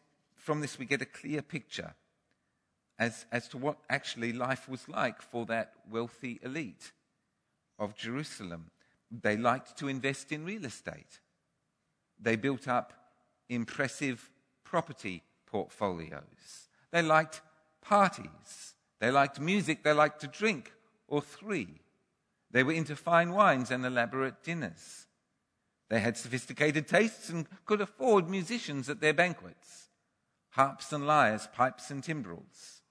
from 0.45 0.61
this, 0.61 0.79
we 0.79 0.85
get 0.85 1.01
a 1.01 1.07
clear 1.07 1.41
picture 1.41 1.95
as, 2.99 3.25
as 3.33 3.49
to 3.49 3.57
what 3.57 3.79
actually 3.89 4.31
life 4.35 4.69
was 4.69 4.87
like 4.91 5.23
for 5.23 5.47
that 5.47 5.73
wealthy 5.91 6.39
elite 6.43 6.93
of 7.79 7.97
Jerusalem. 7.97 8.71
They 9.23 9.37
liked 9.37 9.77
to 9.79 9.89
invest 9.89 10.33
in 10.33 10.45
real 10.45 10.65
estate, 10.65 11.21
they 12.21 12.37
built 12.37 12.69
up 12.69 12.93
impressive 13.49 14.31
property 14.65 15.23
portfolios, 15.47 16.69
they 16.91 17.03
liked 17.03 17.43
parties, 17.83 18.75
they 19.01 19.11
liked 19.11 19.41
music, 19.41 19.83
they 19.83 19.93
liked 19.93 20.21
to 20.21 20.27
drink 20.27 20.73
or 21.09 21.21
three. 21.21 21.81
They 22.51 22.63
were 22.63 22.73
into 22.73 22.95
fine 22.95 23.33
wines 23.33 23.73
and 23.73 23.85
elaborate 23.85 24.45
dinners. 24.45 25.07
They 25.89 25.99
had 25.99 26.17
sophisticated 26.17 26.87
tastes 26.87 27.29
and 27.29 27.47
could 27.67 27.81
afford 27.81 28.31
musicians 28.31 28.89
at 28.89 29.01
their 29.01 29.13
banquets 29.13 29.85
harps 30.55 30.93
and 30.93 31.07
lyres, 31.07 31.49
pipes 31.53 31.91
and 31.91 32.03
timbrels. 32.03 32.83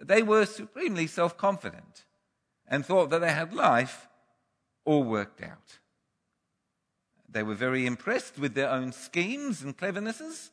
They 0.00 0.22
were 0.22 0.44
supremely 0.44 1.06
self 1.06 1.36
confident 1.36 2.04
and 2.66 2.84
thought 2.84 3.10
that 3.10 3.20
they 3.20 3.32
had 3.32 3.54
life 3.54 4.08
all 4.84 5.04
worked 5.04 5.42
out. 5.42 5.78
They 7.28 7.42
were 7.42 7.54
very 7.54 7.86
impressed 7.86 8.38
with 8.38 8.54
their 8.54 8.70
own 8.70 8.92
schemes 8.92 9.62
and 9.62 9.76
clevernesses, 9.76 10.50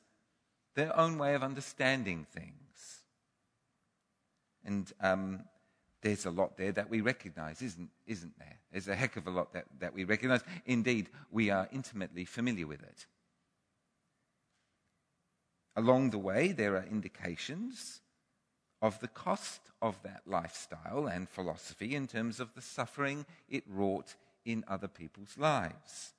their 0.76 0.98
own 0.98 1.18
way 1.18 1.34
of 1.34 1.44
understanding 1.44 2.26
things. 2.32 2.54
And 4.64 4.92
um, 5.02 5.42
there's 6.02 6.26
a 6.26 6.32
lot 6.32 6.58
there 6.58 6.72
that 6.72 6.90
we 6.90 7.02
recognize, 7.02 7.62
isn't, 7.62 7.90
isn't 8.08 8.38
there? 8.38 8.58
There's 8.72 8.88
a 8.88 8.96
heck 8.96 9.18
of 9.18 9.28
a 9.28 9.32
lot 9.32 9.54
that, 9.54 9.66
that 9.80 9.94
we 9.94 10.04
recognize. 10.04 10.42
Indeed, 10.66 11.10
we 11.32 11.50
are 11.50 11.68
intimately 11.72 12.24
familiar 12.26 12.68
with 12.68 12.82
it. 12.82 13.06
Along 15.76 16.10
the 16.10 16.18
way, 16.18 16.52
there 16.52 16.76
are 16.76 16.86
indications 16.90 18.02
of 18.82 19.00
the 19.00 19.08
cost 19.08 19.62
of 19.82 20.02
that 20.04 20.22
lifestyle 20.26 21.08
and 21.08 21.30
philosophy 21.30 21.96
in 21.96 22.08
terms 22.08 22.40
of 22.40 22.54
the 22.54 22.62
suffering 22.62 23.26
it 23.50 23.64
wrought 23.68 24.16
in 24.46 24.64
other 24.68 24.88
people's 24.88 25.38
lives. 25.38 26.14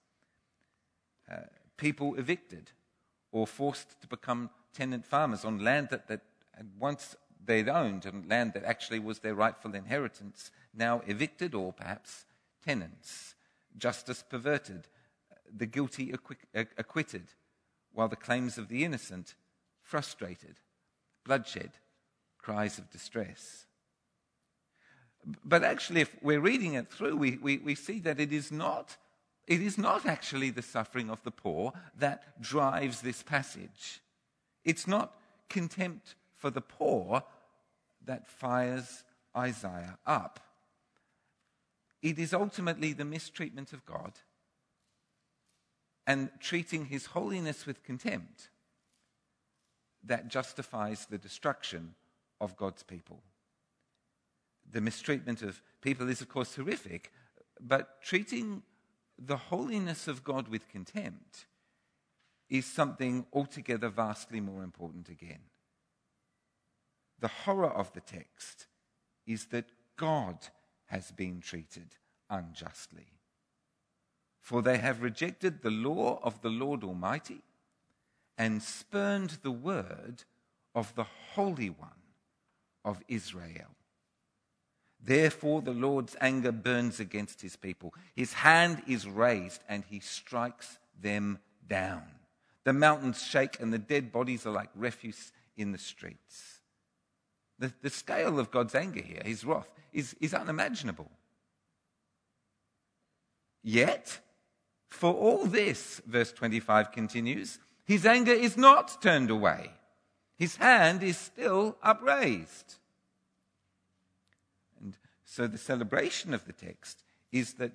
Uh, 1.31 1.37
people 1.77 2.15
evicted 2.17 2.71
or 3.33 3.47
forced 3.47 4.01
to 4.01 4.07
become 4.07 4.51
tenant 4.75 5.07
farmers 5.07 5.45
on 5.45 5.59
land 5.59 5.89
that, 5.91 6.07
that 6.09 6.21
once 6.79 7.17
they'd 7.45 7.69
owned 7.69 8.05
and 8.05 8.29
land 8.29 8.53
that 8.53 8.65
actually 8.65 8.99
was 8.99 9.21
their 9.21 9.35
rightful 9.35 9.75
inheritance, 9.75 10.51
now 10.75 11.01
evicted 11.07 11.55
or 11.55 11.73
perhaps 11.73 12.27
tenants. 12.65 13.35
Justice 13.79 14.23
perverted, 14.29 14.89
the 15.57 15.67
guilty 15.67 16.13
acquitted, 16.77 17.29
while 17.93 18.09
the 18.09 18.17
claims 18.17 18.59
of 18.59 18.69
the 18.69 18.85
innocent 18.85 19.35
frustrated, 19.83 20.57
bloodshed, 21.25 21.71
cries 22.43 22.79
of 22.79 22.91
distress. 22.91 23.67
But 25.45 25.65
actually, 25.65 26.01
if 26.01 26.15
we're 26.23 26.41
reading 26.41 26.75
it 26.75 26.91
through, 26.91 27.17
we, 27.17 27.37
we, 27.37 27.59
we 27.59 27.75
see 27.75 28.01
that 28.01 28.21
it 28.21 28.33
is 28.33 28.51
not 28.51 28.97
it 29.47 29.63
is 29.63 29.77
not 29.77 30.07
actually 30.07 30.51
the 30.51 30.63
suffering 30.63 31.11
of 31.11 31.25
the 31.25 31.33
poor 31.33 31.73
that 31.99 32.41
drives 32.41 33.01
this 33.01 33.21
passage. 33.25 34.01
It's 34.65 34.87
not 34.87 35.13
contempt 35.49 36.15
for 36.37 36.51
the 36.51 36.61
poor 36.61 37.25
that 38.07 38.29
fires 38.29 39.03
Isaiah 39.37 39.99
up. 40.07 40.39
It 42.01 42.21
is 42.21 42.33
ultimately 42.33 42.93
the 42.93 43.05
mistreatment 43.05 43.73
of 43.73 43.85
God 43.85 44.13
and 46.07 46.31
treating 46.39 46.87
his 46.87 47.07
holiness 47.07 47.67
with 47.67 47.83
contempt 47.83 48.51
that 50.05 50.29
justifies 50.29 51.07
the 51.07 51.19
destruction 51.19 51.95
of 52.41 52.57
God's 52.57 52.83
people. 52.83 53.23
The 54.71 54.81
mistreatment 54.81 55.43
of 55.43 55.63
people 55.81 56.09
is, 56.09 56.21
of 56.21 56.29
course, 56.29 56.55
horrific, 56.55 57.13
but 57.61 58.03
treating 58.03 58.63
the 59.19 59.37
holiness 59.37 60.09
of 60.09 60.25
God 60.25 60.49
with 60.49 60.69
contempt 60.69 61.47
is 62.49 62.67
something 62.67 63.27
altogether 63.33 63.89
vastly 63.89 64.41
more 64.41 64.63
important 64.63 65.09
again. 65.09 65.41
The 67.19 67.29
horror 67.29 67.71
of 67.71 67.93
the 67.93 68.01
text 68.01 68.67
is 69.27 69.47
that 69.47 69.67
God 69.97 70.39
has 70.87 71.13
been 71.13 71.41
treated 71.41 71.97
unjustly. 72.31 73.13
For 74.41 74.63
they 74.63 74.79
have 74.79 75.03
rejected 75.03 75.63
the 75.63 75.71
law 75.71 76.19
of 76.23 76.41
the 76.41 76.49
Lord 76.49 76.83
Almighty 76.83 77.43
and 78.39 78.63
spurned 78.63 79.39
the 79.43 79.53
word 79.53 80.25
of 80.75 80.95
the 80.95 81.05
Holy 81.35 81.69
One 81.69 82.00
of 82.85 83.03
Israel. 83.09 83.69
Therefore, 85.03 85.63
the 85.63 85.73
Lord's 85.73 86.17
anger 86.21 86.53
burns 86.53 87.01
against 87.01 87.41
his 87.41 87.57
people. 87.57 87.95
His 88.15 88.33
hand 88.35 88.83
is 88.87 89.09
raised 89.09 89.63
and 89.69 89.85
he 89.89 90.01
strikes 90.01 90.79
them 91.01 91.39
down. 91.67 92.03
The 92.65 92.73
mountains 92.75 93.23
shake 93.23 93.61
and 93.61 93.73
the 93.73 93.79
dead 93.79 94.13
bodies 94.13 94.47
are 94.47 94.53
like 94.53 94.69
refuse 94.75 95.33
in 95.57 95.73
the 95.73 95.79
streets. 95.79 96.61
The, 97.59 97.73
the 97.83 97.91
scale 97.91 98.39
of 98.39 98.51
God's 98.51 98.75
anger 98.75 99.03
here, 99.03 99.23
his 99.25 99.45
wrath, 99.45 99.71
is, 99.93 100.15
is 100.21 100.35
unimaginable. 100.35 101.11
Yet, 103.63 104.21
for 104.89 105.13
all 105.13 105.47
this, 105.47 106.01
verse 106.07 106.33
25 106.33 106.93
continues, 106.93 107.59
his 107.85 108.07
anger 108.07 108.33
is 108.33 108.57
not 108.57 109.03
turned 109.03 109.31
away. 109.31 109.71
His 110.41 110.57
hand 110.57 111.03
is 111.03 111.19
still 111.19 111.77
upraised. 111.83 112.77
And 114.81 114.97
so 115.27 115.47
the 115.47 115.59
celebration 115.59 116.33
of 116.33 116.47
the 116.47 116.55
text 116.55 117.03
is 117.31 117.53
that 117.55 117.73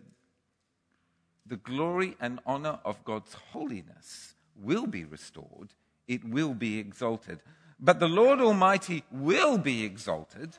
the 1.45 1.57
glory 1.57 2.17
and 2.19 2.39
honor 2.43 2.79
of 2.84 3.05
God's 3.05 3.36
holiness 3.51 4.34
will 4.60 4.88
be 4.88 5.05
restored, 5.05 5.75
it 6.07 6.27
will 6.27 6.55
be 6.55 6.79
exalted. 6.79 7.39
But 7.79 8.00
the 8.00 8.07
Lord 8.07 8.39
Almighty 8.39 9.03
will 9.12 9.60
be 9.60 9.86
exalted 9.86 10.57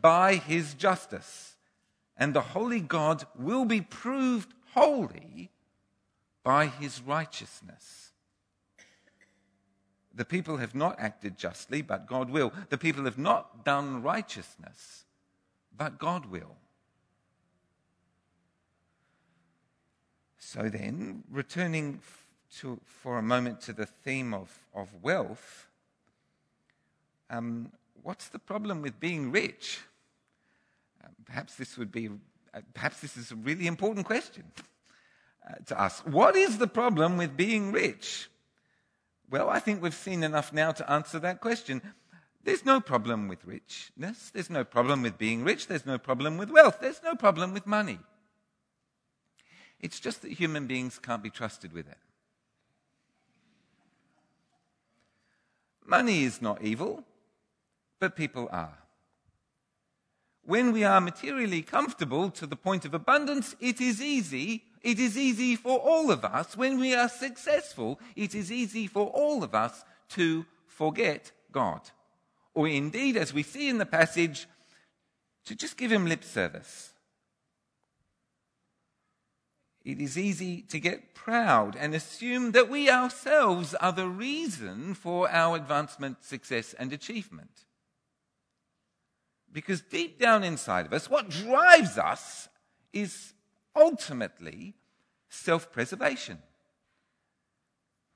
by 0.00 0.34
his 0.34 0.74
justice, 0.74 1.54
and 2.16 2.34
the 2.34 2.40
holy 2.40 2.80
God 2.80 3.24
will 3.38 3.66
be 3.66 3.82
proved 3.82 4.52
holy 4.74 5.52
by 6.42 6.66
his 6.66 7.00
righteousness. 7.00 8.05
The 10.16 10.24
people 10.24 10.56
have 10.56 10.74
not 10.74 10.98
acted 10.98 11.36
justly, 11.36 11.82
but 11.82 12.06
God 12.06 12.30
will. 12.30 12.50
The 12.70 12.78
people 12.78 13.04
have 13.04 13.18
not 13.18 13.64
done 13.64 14.02
righteousness, 14.02 15.04
but 15.76 15.98
God 15.98 16.26
will. 16.26 16.56
So 20.38 20.70
then, 20.70 21.22
returning 21.30 22.00
to, 22.60 22.80
for 22.86 23.18
a 23.18 23.22
moment 23.22 23.60
to 23.62 23.74
the 23.74 23.84
theme 23.84 24.32
of, 24.32 24.58
of 24.74 24.88
wealth, 25.02 25.66
um, 27.28 27.70
what's 28.02 28.28
the 28.28 28.38
problem 28.38 28.80
with 28.80 28.98
being 28.98 29.30
rich? 29.30 29.80
Uh, 31.04 31.08
perhaps 31.26 31.56
this 31.56 31.76
would 31.76 31.92
be, 31.92 32.08
uh, 32.54 32.60
perhaps 32.72 33.00
this 33.00 33.18
is 33.18 33.32
a 33.32 33.36
really 33.36 33.66
important 33.66 34.06
question 34.06 34.44
uh, 35.46 35.56
to 35.66 35.78
ask. 35.78 36.06
What 36.06 36.36
is 36.36 36.56
the 36.56 36.68
problem 36.68 37.18
with 37.18 37.36
being 37.36 37.70
rich? 37.70 38.30
Well, 39.30 39.48
I 39.48 39.58
think 39.58 39.82
we've 39.82 39.94
seen 39.94 40.22
enough 40.22 40.52
now 40.52 40.72
to 40.72 40.90
answer 40.90 41.18
that 41.18 41.40
question. 41.40 41.82
There's 42.44 42.64
no 42.64 42.80
problem 42.80 43.26
with 43.26 43.44
richness. 43.44 44.30
There's 44.30 44.50
no 44.50 44.62
problem 44.64 45.02
with 45.02 45.18
being 45.18 45.42
rich. 45.42 45.66
There's 45.66 45.84
no 45.84 45.98
problem 45.98 46.38
with 46.38 46.50
wealth. 46.50 46.78
There's 46.80 47.02
no 47.02 47.16
problem 47.16 47.52
with 47.52 47.66
money. 47.66 47.98
It's 49.80 49.98
just 49.98 50.22
that 50.22 50.32
human 50.32 50.66
beings 50.66 50.98
can't 50.98 51.22
be 51.22 51.30
trusted 51.30 51.72
with 51.72 51.88
it. 51.88 51.98
Money 55.84 56.24
is 56.24 56.40
not 56.40 56.62
evil, 56.62 57.04
but 58.00 58.16
people 58.16 58.48
are. 58.52 58.78
When 60.44 60.72
we 60.72 60.84
are 60.84 61.00
materially 61.00 61.62
comfortable 61.62 62.30
to 62.30 62.46
the 62.46 62.56
point 62.56 62.84
of 62.84 62.94
abundance, 62.94 63.56
it 63.60 63.80
is 63.80 64.00
easy. 64.00 64.64
It 64.86 64.98
is 64.98 65.18
easy 65.18 65.56
for 65.56 65.78
all 65.78 66.10
of 66.10 66.24
us. 66.24 66.56
When 66.56 66.78
we 66.78 66.94
are 66.94 67.08
successful, 67.08 67.98
it 68.14 68.34
is 68.34 68.52
easy 68.52 68.86
for 68.86 69.08
all 69.08 69.42
of 69.42 69.54
us 69.54 69.84
to 70.10 70.46
forget 70.66 71.32
God. 71.50 71.80
Or 72.54 72.68
indeed, 72.68 73.16
as 73.16 73.34
we 73.34 73.42
see 73.42 73.68
in 73.68 73.78
the 73.78 73.86
passage, 73.86 74.46
to 75.46 75.54
just 75.54 75.76
give 75.76 75.90
him 75.90 76.06
lip 76.06 76.24
service 76.24 76.92
it 79.86 80.00
is 80.00 80.18
easy 80.18 80.62
to 80.62 80.80
get 80.80 81.14
proud 81.14 81.76
and 81.76 81.94
assume 81.94 82.50
that 82.50 82.68
we 82.68 82.90
ourselves 82.90 83.72
are 83.76 83.92
the 83.92 84.08
reason 84.08 84.94
for 84.94 85.30
our 85.30 85.56
advancement, 85.56 86.24
success, 86.24 86.74
and 86.74 86.92
achievement. 86.92 87.66
Because 89.52 89.82
deep 89.82 90.18
down 90.18 90.42
inside 90.42 90.86
of 90.86 90.92
us, 90.92 91.08
what 91.08 91.28
drives 91.28 91.98
us 91.98 92.48
is 92.92 93.32
ultimately 93.76 94.74
self 95.28 95.70
preservation. 95.70 96.38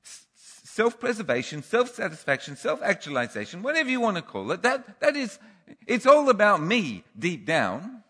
Self 0.02 0.98
preservation, 0.98 1.62
self 1.62 1.94
satisfaction, 1.94 2.56
self 2.56 2.80
actualization, 2.82 3.62
whatever 3.62 3.90
you 3.90 4.00
want 4.00 4.16
to 4.16 4.22
call 4.22 4.50
it, 4.52 4.62
that, 4.62 5.00
that 5.00 5.16
is, 5.16 5.38
it's 5.86 6.06
all 6.06 6.30
about 6.30 6.62
me 6.62 7.04
deep 7.18 7.44
down. 7.44 8.02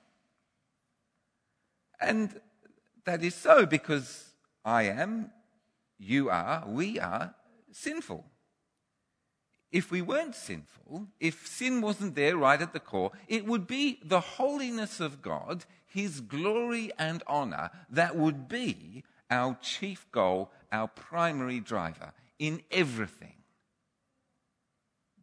And 2.01 2.41
that 3.05 3.23
is 3.23 3.35
so 3.35 3.67
because 3.67 4.33
I 4.65 4.85
am, 4.85 5.31
you 5.99 6.31
are, 6.31 6.65
we 6.67 6.99
are 6.99 7.35
sinful. 7.73 8.25
If 9.73 9.91
we 9.91 10.03
weren't 10.03 10.35
sinful, 10.35 11.07
if 11.21 11.47
sin 11.47 11.81
wasn't 11.81 12.17
there 12.17 12.37
right 12.37 12.61
at 12.61 12.73
the 12.73 12.81
core, 12.81 13.13
it 13.29 13.47
would 13.47 13.67
be 13.67 14.01
the 14.05 14.21
holiness 14.21 14.99
of 14.99 15.23
God, 15.23 15.65
His 15.87 16.21
glory 16.21 16.91
and 16.99 17.23
honor, 17.27 17.71
that 17.89 18.17
would 18.17 18.49
be 18.49 19.05
our 19.31 19.57
chief 19.63 20.11
goal, 20.11 20.51
our 20.73 20.89
primary 20.89 21.61
driver 21.61 22.13
in 22.39 22.63
everything. 22.73 23.35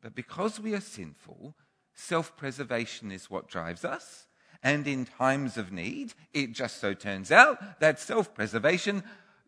But 0.02 0.16
because 0.16 0.60
we 0.60 0.74
are 0.74 0.82
sinful, 0.82 1.54
self 1.94 2.38
preservation 2.38 3.12
is 3.12 3.30
what 3.30 3.50
drives 3.50 3.84
us. 3.84 4.28
And 4.64 4.88
in 4.88 5.06
times 5.06 5.58
of 5.58 5.72
need, 5.72 6.14
it 6.34 6.54
just 6.54 6.78
so 6.78 6.94
turns 6.94 7.32
out 7.32 7.80
that 7.82 8.00
self 8.00 8.34
preservation 8.34 9.04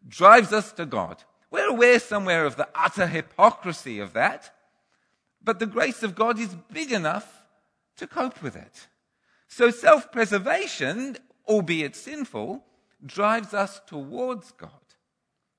drives 0.07 0.51
us 0.51 0.71
to 0.73 0.85
God. 0.85 1.23
We're 1.51 1.69
aware 1.69 1.99
somewhere 1.99 2.45
of 2.45 2.57
the 2.57 2.67
utter 2.75 3.07
hypocrisy 3.07 3.99
of 3.99 4.13
that, 4.13 4.51
but 5.43 5.59
the 5.59 5.65
grace 5.65 6.03
of 6.03 6.15
God 6.15 6.39
is 6.39 6.55
big 6.71 6.91
enough 6.91 7.43
to 7.97 8.07
cope 8.07 8.41
with 8.41 8.55
it. 8.55 8.87
So 9.47 9.71
self 9.71 10.11
preservation, 10.11 11.17
albeit 11.47 11.95
sinful, 11.95 12.63
drives 13.05 13.53
us 13.53 13.81
towards 13.87 14.51
God 14.51 14.69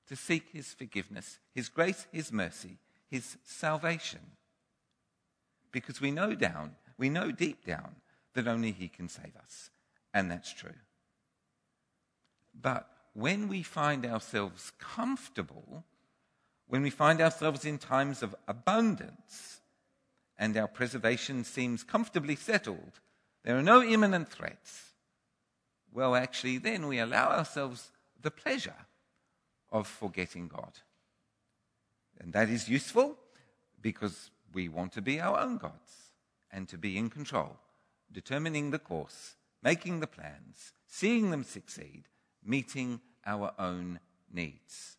to 0.07 0.15
seek 0.15 0.49
His 0.51 0.73
forgiveness, 0.73 1.39
His 1.53 1.69
grace, 1.69 2.07
His 2.11 2.31
mercy, 2.31 2.77
His 3.09 3.37
salvation. 3.43 4.21
Because 5.71 6.01
we 6.01 6.11
know 6.11 6.35
down, 6.35 6.75
we 6.97 7.09
know 7.09 7.31
deep 7.31 7.65
down 7.65 7.95
that 8.33 8.47
only 8.47 8.71
He 8.71 8.87
can 8.87 9.09
save 9.09 9.35
us. 9.41 9.69
And 10.13 10.29
that's 10.29 10.53
true. 10.53 10.71
But 12.59 12.87
when 13.13 13.47
we 13.47 13.63
find 13.63 14.05
ourselves 14.05 14.71
comfortable, 14.79 15.83
when 16.67 16.81
we 16.81 16.89
find 16.89 17.21
ourselves 17.21 17.65
in 17.65 17.77
times 17.77 18.21
of 18.21 18.35
abundance, 18.47 19.60
and 20.41 20.57
our 20.57 20.67
preservation 20.67 21.43
seems 21.43 21.83
comfortably 21.83 22.35
settled, 22.35 22.99
there 23.43 23.55
are 23.55 23.61
no 23.61 23.83
imminent 23.83 24.27
threats, 24.27 24.91
well, 25.93 26.15
actually, 26.15 26.57
then 26.57 26.87
we 26.87 26.97
allow 26.97 27.29
ourselves 27.29 27.91
the 28.19 28.31
pleasure 28.31 28.87
of 29.71 29.87
forgetting 29.87 30.47
God. 30.47 30.71
And 32.19 32.33
that 32.33 32.49
is 32.49 32.67
useful 32.67 33.17
because 33.81 34.31
we 34.51 34.67
want 34.67 34.93
to 34.93 35.01
be 35.01 35.19
our 35.19 35.39
own 35.39 35.57
gods 35.57 36.11
and 36.51 36.67
to 36.69 36.77
be 36.77 36.97
in 36.97 37.09
control 37.09 37.57
determining 38.11 38.71
the 38.71 38.79
course, 38.79 39.35
making 39.61 39.99
the 39.99 40.07
plans, 40.07 40.73
seeing 40.87 41.29
them 41.29 41.43
succeed, 41.43 42.03
meeting 42.43 42.99
our 43.25 43.53
own 43.59 43.99
needs. 44.33 44.97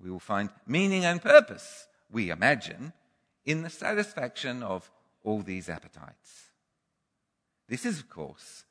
We 0.00 0.10
will 0.10 0.20
find 0.20 0.50
meaning 0.66 1.04
and 1.04 1.22
purpose, 1.22 1.86
we 2.10 2.30
imagine, 2.30 2.92
in 3.44 3.62
the 3.62 3.70
satisfaction 3.70 4.62
of 4.62 4.90
all 5.24 5.40
these 5.40 5.68
appetites. 5.68 6.50
This 7.68 7.84
is, 7.84 8.00
of 8.00 8.08
course, 8.08 8.64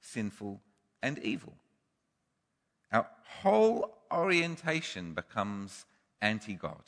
sinful 0.00 0.60
and 1.02 1.18
evil. 1.18 1.54
Our 2.92 3.06
whole 3.42 3.96
orientation 4.10 5.14
becomes 5.14 5.84
anti 6.20 6.54
God 6.54 6.82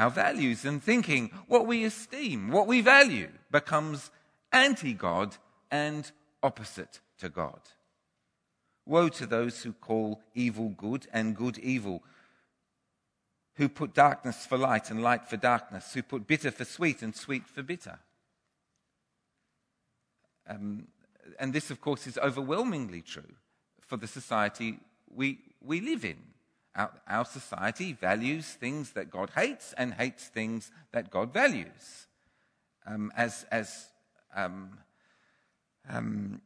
our 0.00 0.10
values 0.10 0.64
and 0.64 0.82
thinking, 0.82 1.30
what 1.46 1.66
we 1.66 1.84
esteem, 1.84 2.50
what 2.50 2.66
we 2.66 2.80
value, 2.80 3.28
becomes 3.50 4.10
anti 4.50 4.94
God 4.94 5.36
and 5.70 6.10
opposite 6.42 7.00
to 7.18 7.28
God. 7.28 7.60
Woe 8.86 9.10
to 9.10 9.26
those 9.26 9.62
who 9.62 9.74
call 9.74 10.22
evil 10.34 10.70
good 10.70 11.06
and 11.12 11.36
good 11.36 11.58
evil, 11.58 12.02
who 13.60 13.68
put 13.68 13.92
darkness 13.92 14.46
for 14.46 14.56
light 14.56 14.90
and 14.90 15.02
light 15.02 15.28
for 15.28 15.36
darkness, 15.36 15.92
who 15.92 16.02
put 16.02 16.26
bitter 16.26 16.50
for 16.50 16.64
sweet 16.64 17.02
and 17.02 17.14
sweet 17.14 17.46
for 17.46 17.62
bitter. 17.62 17.98
Um, 20.48 20.86
and 21.38 21.52
this, 21.52 21.70
of 21.70 21.78
course, 21.78 22.06
is 22.06 22.16
overwhelmingly 22.16 23.02
true 23.02 23.34
for 23.82 23.98
the 23.98 24.06
society 24.06 24.78
we, 25.14 25.40
we 25.62 25.82
live 25.82 26.06
in. 26.06 26.16
Our, 26.74 26.90
our 27.06 27.26
society 27.26 27.92
values 27.92 28.46
things 28.46 28.92
that 28.92 29.10
God 29.10 29.32
hates 29.36 29.74
and 29.74 29.92
hates 29.92 30.28
things 30.28 30.72
that 30.92 31.10
God 31.10 31.30
values. 31.30 32.06
Um, 32.86 33.12
as 33.14 33.44
as 33.50 33.90
um, 34.34 34.78
um, 35.86 36.40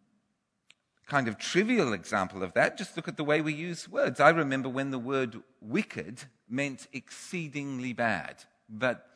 kind 1.07 1.29
of 1.29 1.39
trivial 1.39 1.93
example 1.93 2.43
of 2.43 2.55
that, 2.55 2.77
just 2.77 2.97
look 2.97 3.07
at 3.07 3.17
the 3.17 3.23
way 3.23 3.41
we 3.41 3.55
use 3.55 3.89
words. 3.89 4.19
I 4.19 4.31
remember 4.31 4.69
when 4.69 4.91
the 4.91 4.99
word 4.99 5.43
wicked 5.61 6.25
meant 6.49 6.87
exceedingly 6.93 7.93
bad, 7.93 8.45
but 8.69 9.07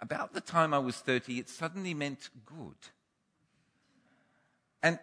about 0.00 0.32
the 0.32 0.40
time 0.40 0.72
I 0.72 0.78
was 0.78 0.96
30, 0.96 1.38
it 1.38 1.48
suddenly 1.48 1.94
meant 1.94 2.30
good. 2.46 2.76
And 4.82 4.98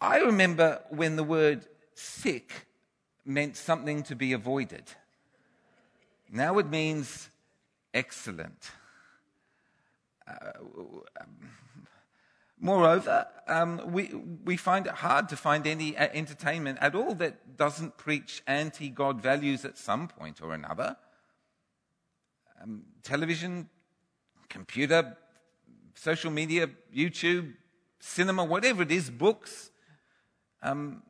I 0.00 0.18
remember 0.18 0.82
when 0.90 1.16
the 1.16 1.24
word 1.24 1.66
sick 1.94 2.66
meant 3.24 3.56
something 3.56 4.02
to 4.04 4.14
be 4.14 4.32
avoided. 4.32 4.84
Now 6.30 6.58
it 6.58 6.68
means 6.68 7.28
excellent. 7.92 8.70
Uh, 10.28 10.52
Moreover, 12.58 13.26
um, 13.48 13.82
we, 13.92 14.14
we 14.44 14.56
find 14.56 14.86
it 14.86 14.94
hard 14.94 15.28
to 15.28 15.36
find 15.36 15.66
any 15.66 15.96
uh, 15.96 16.08
entertainment 16.12 16.78
at 16.80 16.94
all 16.94 17.14
that 17.16 17.56
doesn't 17.56 17.98
preach 17.98 18.42
anti 18.46 18.88
God 18.88 19.20
values 19.20 19.64
at 19.64 19.76
some 19.76 20.08
point 20.08 20.40
or 20.40 20.54
another. 20.54 20.96
Um, 22.66 22.82
television, 23.02 23.68
computer, 24.48 25.16
social 25.94 26.30
media, 26.30 26.68
YouTube, 26.94 27.54
cinema, 28.00 28.44
whatever 28.44 28.82
it 28.82 28.90
is, 28.90 29.10
books, 29.10 29.70
um, 30.62 31.02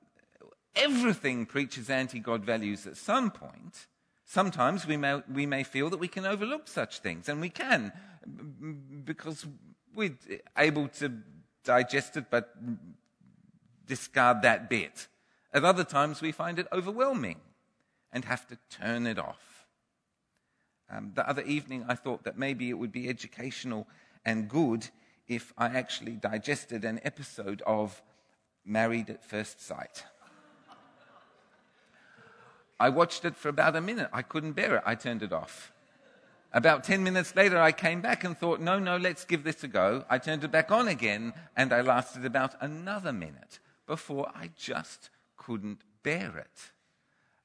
everything 0.75 1.47
preaches 1.47 1.89
anti 1.89 2.19
God 2.19 2.45
values 2.45 2.87
at 2.87 2.97
some 2.97 3.31
point. 3.31 3.87
Sometimes 4.25 4.87
we 4.87 4.97
may, 4.97 5.23
we 5.33 5.47
may 5.47 5.63
feel 5.63 5.89
that 5.91 5.99
we 5.99 6.09
can 6.09 6.27
overlook 6.27 6.69
such 6.69 6.99
things, 6.99 7.29
and 7.29 7.41
we 7.41 7.49
can 7.49 7.93
because 9.05 9.47
we're 9.95 10.19
able 10.59 10.89
to 10.89 11.13
digest 11.65 12.17
it 12.17 12.27
but 12.31 12.55
discard 13.87 14.43
that 14.43 14.69
bit. 14.69 15.07
At 15.53 15.65
other 15.65 15.85
times, 15.85 16.21
we 16.21 16.33
find 16.33 16.59
it 16.59 16.67
overwhelming 16.73 17.41
and 18.13 18.25
have 18.25 18.47
to 18.49 18.59
turn 18.69 19.07
it 19.07 19.19
off. 19.19 19.56
Um, 20.91 21.13
the 21.15 21.29
other 21.29 21.43
evening, 21.43 21.85
I 21.89 21.95
thought 21.95 22.25
that 22.25 22.39
maybe 22.39 22.71
it 22.71 22.75
would 22.75 22.93
be 22.93 23.09
educational 23.09 23.87
and 24.25 24.49
good 24.49 24.89
if 25.29 25.53
I 25.59 25.67
actually 25.67 26.13
digested 26.13 26.85
an 26.85 27.01
episode 27.03 27.63
of 27.67 28.03
Married 28.65 29.11
at 29.11 29.25
First 29.25 29.61
Sight. 29.65 30.05
I 32.79 32.91
watched 32.91 33.25
it 33.25 33.37
for 33.37 33.49
about 33.49 33.75
a 33.75 33.81
minute. 33.81 34.11
I 34.13 34.23
couldn't 34.23 34.53
bear 34.53 34.77
it. 34.77 34.83
I 34.85 34.95
turned 34.95 35.23
it 35.23 35.33
off. 35.33 35.73
About 36.53 36.85
10 36.85 37.03
minutes 37.03 37.35
later, 37.35 37.61
I 37.61 37.73
came 37.73 38.01
back 38.01 38.23
and 38.23 38.37
thought, 38.37 38.61
no, 38.61 38.79
no, 38.79 38.97
let's 38.97 39.25
give 39.25 39.45
this 39.45 39.65
a 39.65 39.69
go. 39.69 40.05
I 40.09 40.19
turned 40.19 40.45
it 40.45 40.53
back 40.53 40.71
on 40.71 40.89
again, 40.89 41.33
and 41.57 41.73
I 41.73 41.81
lasted 41.81 42.25
about 42.25 42.55
another 42.61 43.13
minute 43.13 43.59
before 43.87 44.31
I 44.35 44.51
just 44.57 45.11
couldn't 45.37 45.83
bear 46.03 46.37
it. 46.39 46.73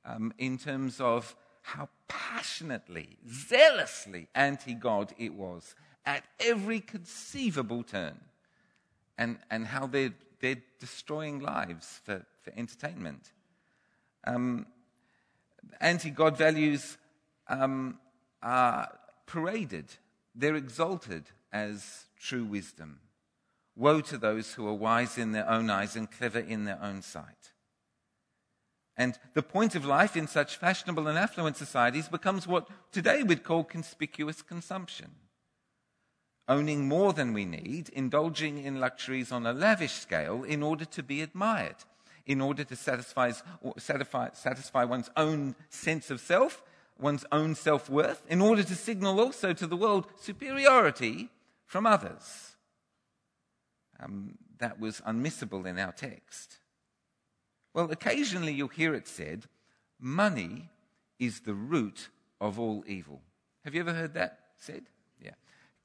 Um, 0.05 0.33
in 0.37 0.57
terms 0.57 0.99
of 0.99 1.35
how 1.61 1.89
passionately, 2.11 3.17
zealously 3.29 4.27
anti 4.35 4.73
God 4.73 5.13
it 5.17 5.33
was 5.33 5.75
at 6.05 6.23
every 6.39 6.79
conceivable 6.79 7.83
turn, 7.83 8.19
and, 9.17 9.37
and 9.49 9.67
how 9.67 9.87
they're, 9.87 10.13
they're 10.39 10.61
destroying 10.79 11.39
lives 11.39 12.01
for, 12.03 12.25
for 12.41 12.51
entertainment. 12.57 13.31
Um, 14.25 14.65
anti 15.79 16.09
God 16.09 16.37
values 16.37 16.97
um, 17.47 17.99
are 18.41 18.89
paraded, 19.25 19.85
they're 20.35 20.55
exalted 20.55 21.23
as 21.53 22.05
true 22.19 22.43
wisdom. 22.43 22.99
Woe 23.75 24.01
to 24.01 24.17
those 24.17 24.53
who 24.53 24.67
are 24.67 24.73
wise 24.73 25.17
in 25.17 25.31
their 25.31 25.49
own 25.49 25.69
eyes 25.69 25.95
and 25.95 26.11
clever 26.11 26.39
in 26.39 26.65
their 26.65 26.81
own 26.81 27.01
sight. 27.01 27.50
And 29.01 29.17
the 29.33 29.41
point 29.41 29.73
of 29.73 29.83
life 29.83 30.15
in 30.15 30.27
such 30.27 30.57
fashionable 30.57 31.07
and 31.07 31.17
affluent 31.17 31.57
societies 31.57 32.07
becomes 32.07 32.45
what 32.45 32.67
today 32.91 33.23
we'd 33.23 33.43
call 33.43 33.63
conspicuous 33.63 34.43
consumption. 34.43 35.09
Owning 36.47 36.87
more 36.87 37.11
than 37.11 37.33
we 37.33 37.43
need, 37.43 37.89
indulging 37.89 38.59
in 38.59 38.79
luxuries 38.79 39.31
on 39.31 39.47
a 39.47 39.53
lavish 39.53 39.93
scale 39.93 40.43
in 40.43 40.61
order 40.61 40.85
to 40.85 41.01
be 41.01 41.23
admired, 41.23 41.77
in 42.27 42.41
order 42.41 42.63
to 42.63 42.75
satisfy, 42.75 43.31
satisfy, 43.79 44.29
satisfy 44.33 44.83
one's 44.83 45.09
own 45.17 45.55
sense 45.69 46.11
of 46.11 46.19
self 46.19 46.61
one's 46.99 47.25
own 47.31 47.55
self 47.55 47.89
worth 47.89 48.21
in 48.29 48.39
order 48.39 48.61
to 48.61 48.75
signal 48.75 49.19
also 49.19 49.51
to 49.51 49.65
the 49.65 49.75
world 49.75 50.05
superiority 50.19 51.29
from 51.65 51.87
others. 51.87 52.55
Um, 53.99 54.37
that 54.59 54.79
was 54.79 55.01
unmissable 55.01 55.65
in 55.65 55.79
our 55.79 55.91
text. 55.91 56.60
Well, 57.73 57.89
occasionally 57.91 58.53
you'll 58.53 58.67
hear 58.67 58.93
it 58.93 59.07
said, 59.07 59.45
money 59.99 60.69
is 61.19 61.41
the 61.41 61.53
root 61.53 62.09
of 62.39 62.59
all 62.59 62.83
evil. 62.87 63.21
Have 63.63 63.75
you 63.75 63.81
ever 63.81 63.93
heard 63.93 64.13
that 64.15 64.39
said? 64.57 64.83
Yeah. 65.23 65.31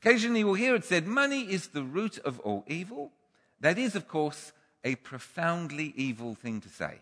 Occasionally 0.01 0.41
you'll 0.41 0.55
hear 0.55 0.75
it 0.75 0.85
said, 0.85 1.07
money 1.07 1.43
is 1.43 1.69
the 1.69 1.83
root 1.83 2.19
of 2.19 2.41
all 2.41 2.65
evil. 2.67 3.13
That 3.61 3.79
is, 3.79 3.95
of 3.95 4.09
course, 4.09 4.53
a 4.85 4.97
profoundly 4.97 5.93
evil 5.97 6.35
thing 6.35 6.61
to 6.61 6.69
say 6.69 6.99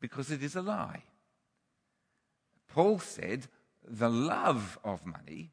because 0.00 0.30
it 0.30 0.42
is 0.42 0.56
a 0.56 0.62
lie. 0.62 1.02
Paul 2.68 2.98
said, 2.98 3.46
the 3.86 4.08
love 4.08 4.78
of 4.84 5.04
money, 5.04 5.50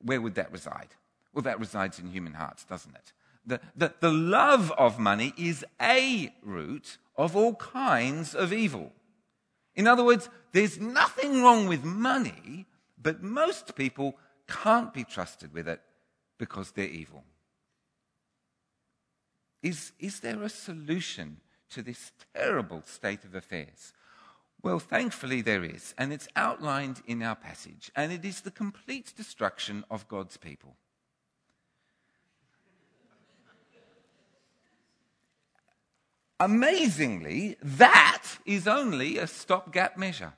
where 0.00 0.20
would 0.20 0.34
that 0.36 0.52
reside? 0.52 0.88
Well, 1.32 1.42
that 1.42 1.60
resides 1.60 1.98
in 1.98 2.08
human 2.08 2.34
hearts, 2.34 2.64
doesn't 2.64 2.94
it? 2.94 3.12
The, 3.44 3.60
the, 3.76 3.94
the 4.00 4.12
love 4.12 4.70
of 4.72 4.98
money 4.98 5.34
is 5.36 5.64
a 5.80 6.32
root 6.42 6.98
of 7.16 7.36
all 7.36 7.54
kinds 7.54 8.34
of 8.34 8.52
evil. 8.52 8.92
In 9.74 9.86
other 9.86 10.04
words, 10.04 10.28
there's 10.52 10.78
nothing 10.78 11.42
wrong 11.42 11.66
with 11.66 11.84
money, 11.84 12.66
but 13.00 13.22
most 13.22 13.74
people 13.74 14.16
can't 14.46 14.92
be 14.92 15.04
trusted 15.04 15.52
with 15.52 15.66
it 15.68 15.80
because 16.38 16.72
they're 16.72 16.84
evil. 16.86 17.24
Is, 19.62 19.92
is 19.98 20.20
there 20.20 20.42
a 20.42 20.48
solution 20.48 21.38
to 21.70 21.82
this 21.82 22.12
terrible 22.34 22.82
state 22.84 23.24
of 23.24 23.34
affairs? 23.34 23.92
Well, 24.62 24.78
thankfully 24.78 25.40
there 25.40 25.64
is, 25.64 25.94
and 25.98 26.12
it's 26.12 26.28
outlined 26.36 27.02
in 27.06 27.22
our 27.22 27.34
passage, 27.34 27.90
and 27.96 28.12
it 28.12 28.24
is 28.24 28.40
the 28.40 28.50
complete 28.50 29.12
destruction 29.16 29.84
of 29.90 30.08
God's 30.08 30.36
people. 30.36 30.76
Amazingly, 36.42 37.56
that 37.62 38.24
is 38.44 38.66
only 38.66 39.16
a 39.16 39.28
stopgap 39.28 39.96
measure. 39.96 40.32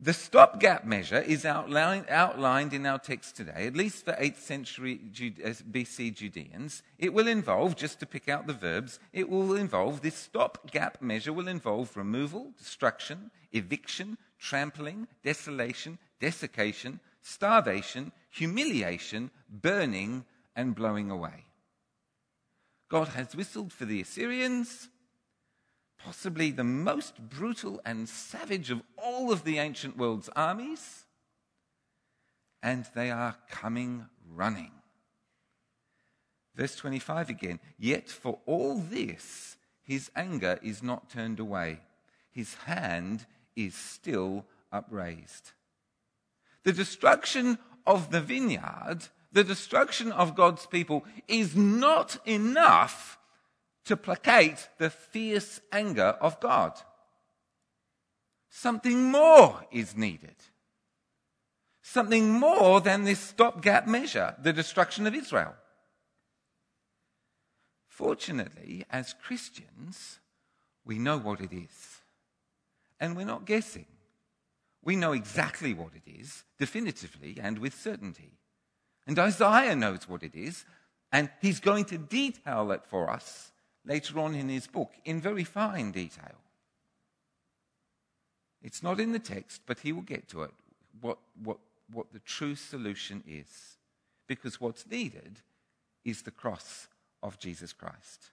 The 0.00 0.14
stopgap 0.14 0.86
measure 0.86 1.20
is 1.20 1.44
outlined, 1.44 2.06
outlined, 2.08 2.72
in 2.72 2.86
our 2.86 2.98
text 2.98 3.36
today, 3.36 3.66
at 3.66 3.76
least 3.76 4.06
for 4.06 4.12
8th 4.12 4.38
century 4.38 5.00
uh, 5.04 5.48
BC 5.70 6.14
Judeans. 6.14 6.82
It 6.98 7.12
will 7.12 7.28
involve, 7.28 7.76
just 7.76 8.00
to 8.00 8.06
pick 8.06 8.26
out 8.26 8.46
the 8.46 8.54
verbs, 8.54 9.00
it 9.12 9.28
will 9.28 9.54
involve, 9.54 10.00
this 10.00 10.16
stopgap 10.16 11.02
measure 11.02 11.34
will 11.34 11.48
involve 11.48 11.94
removal, 11.94 12.52
destruction, 12.56 13.30
eviction, 13.52 14.16
trampling, 14.38 15.08
desolation, 15.22 15.98
desiccation, 16.20 17.00
starvation, 17.20 18.12
humiliation, 18.30 19.30
burning, 19.50 20.24
and 20.56 20.74
blowing 20.74 21.10
away. 21.10 21.44
God 22.94 23.08
has 23.08 23.34
whistled 23.34 23.72
for 23.72 23.86
the 23.86 24.00
Assyrians 24.02 24.88
possibly 25.98 26.52
the 26.52 26.62
most 26.62 27.28
brutal 27.28 27.80
and 27.84 28.08
savage 28.08 28.70
of 28.70 28.82
all 28.96 29.32
of 29.32 29.42
the 29.42 29.58
ancient 29.58 29.96
world's 29.96 30.30
armies, 30.36 31.04
and 32.62 32.86
they 32.94 33.10
are 33.10 33.34
coming 33.50 34.06
running. 34.32 34.70
Verse 36.54 36.76
25 36.76 37.30
again 37.30 37.58
Yet 37.80 38.08
for 38.08 38.38
all 38.46 38.78
this, 38.78 39.56
his 39.82 40.08
anger 40.14 40.60
is 40.62 40.80
not 40.80 41.10
turned 41.10 41.40
away, 41.40 41.80
his 42.30 42.54
hand 42.54 43.26
is 43.56 43.74
still 43.74 44.44
upraised. 44.70 45.50
The 46.62 46.72
destruction 46.72 47.58
of 47.88 48.12
the 48.12 48.20
vineyard, 48.20 49.08
the 49.34 49.44
destruction 49.44 50.10
of 50.12 50.34
God's 50.34 50.64
people, 50.64 51.04
is 51.28 51.54
not 51.54 52.16
enough 52.24 53.18
to 53.84 53.96
placate 53.96 54.68
the 54.78 54.88
fierce 54.88 55.60
anger 55.70 56.16
of 56.20 56.40
God. 56.40 56.72
Something 58.48 59.10
more 59.10 59.66
is 59.70 59.96
needed. 59.96 60.36
Something 61.82 62.30
more 62.30 62.80
than 62.80 63.04
this 63.04 63.20
stopgap 63.20 63.86
measure, 63.86 64.34
the 64.40 64.52
destruction 64.52 65.06
of 65.06 65.14
Israel. 65.14 65.54
Fortunately, 67.88 68.84
as 68.90 69.14
Christians, 69.22 70.20
we 70.84 70.98
know 70.98 71.18
what 71.18 71.40
it 71.40 71.52
is. 71.52 72.00
And 72.98 73.16
we're 73.16 73.26
not 73.26 73.44
guessing. 73.44 73.86
We 74.82 74.96
know 74.96 75.12
exactly 75.12 75.74
what 75.74 75.92
it 75.94 76.10
is, 76.10 76.44
definitively 76.58 77.38
and 77.40 77.58
with 77.58 77.74
certainty. 77.74 78.38
And 79.06 79.18
Isaiah 79.18 79.76
knows 79.76 80.08
what 80.08 80.22
it 80.22 80.34
is, 80.34 80.64
and 81.12 81.30
he's 81.40 81.60
going 81.60 81.84
to 81.86 81.98
detail 81.98 82.70
it 82.72 82.84
for 82.86 83.10
us 83.10 83.52
later 83.84 84.18
on 84.18 84.34
in 84.34 84.48
his 84.48 84.66
book 84.66 84.92
in 85.04 85.20
very 85.20 85.44
fine 85.44 85.90
detail. 85.90 86.36
It's 88.62 88.82
not 88.82 88.98
in 88.98 89.12
the 89.12 89.18
text, 89.18 89.62
but 89.66 89.80
he 89.80 89.92
will 89.92 90.02
get 90.02 90.26
to 90.28 90.42
it, 90.42 90.50
what, 91.00 91.18
what, 91.42 91.58
what 91.92 92.12
the 92.12 92.18
true 92.20 92.54
solution 92.54 93.22
is. 93.28 93.76
Because 94.26 94.58
what's 94.58 94.86
needed 94.86 95.40
is 96.02 96.22
the 96.22 96.30
cross 96.30 96.88
of 97.22 97.38
Jesus 97.38 97.74
Christ. 97.74 98.30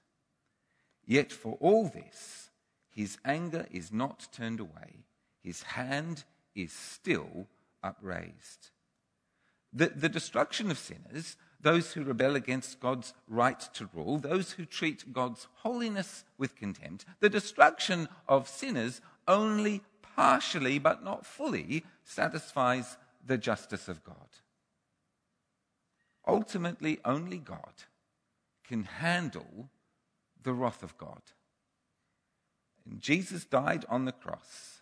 Yet 1.05 1.33
for 1.33 1.57
all 1.59 1.89
this, 1.89 2.49
his 2.89 3.17
anger 3.25 3.65
is 3.71 3.91
not 3.91 4.29
turned 4.31 4.61
away, 4.61 5.03
his 5.43 5.63
hand 5.63 6.23
is 6.55 6.71
still 6.71 7.47
upraised. 7.83 8.69
The, 9.73 9.87
the 9.89 10.09
destruction 10.09 10.69
of 10.69 10.77
sinners 10.77 11.37
those 11.61 11.93
who 11.93 12.03
rebel 12.03 12.35
against 12.35 12.79
God's 12.79 13.13
right 13.27 13.59
to 13.73 13.89
rule, 13.93 14.17
those 14.17 14.53
who 14.53 14.65
treat 14.65 15.13
God's 15.13 15.47
holiness 15.57 16.23
with 16.37 16.55
contempt, 16.55 17.05
the 17.19 17.29
destruction 17.29 18.07
of 18.27 18.47
sinners 18.47 19.01
only 19.27 19.81
partially, 20.15 20.79
but 20.79 21.03
not 21.03 21.25
fully, 21.25 21.85
satisfies 22.03 22.97
the 23.25 23.37
justice 23.37 23.87
of 23.87 24.03
God. 24.03 24.15
Ultimately, 26.27 26.99
only 27.05 27.37
God 27.37 27.83
can 28.67 28.83
handle 28.83 29.69
the 30.41 30.53
wrath 30.53 30.83
of 30.83 30.97
God. 30.97 31.21
And 32.85 32.99
Jesus 32.99 33.45
died 33.45 33.85
on 33.89 34.05
the 34.05 34.11
cross 34.11 34.81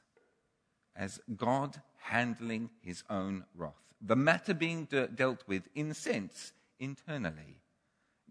as 0.96 1.20
God 1.36 1.82
handling 2.04 2.70
his 2.82 3.04
own 3.10 3.46
wrath. 3.56 3.89
The 4.02 4.16
matter 4.16 4.54
being 4.54 4.86
de- 4.86 5.08
dealt 5.08 5.44
with, 5.48 5.68
in 5.76 5.94
sense, 5.94 6.54
internally. 6.80 7.62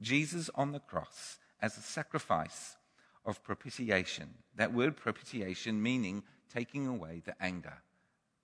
Jesus 0.00 0.48
on 0.54 0.72
the 0.72 0.80
cross 0.80 1.38
as 1.60 1.76
a 1.76 1.82
sacrifice 1.82 2.76
of 3.24 3.42
propitiation. 3.42 4.28
That 4.56 4.72
word 4.72 4.96
propitiation 4.96 5.82
meaning 5.82 6.22
taking 6.52 6.86
away 6.86 7.22
the 7.24 7.34
anger, 7.42 7.82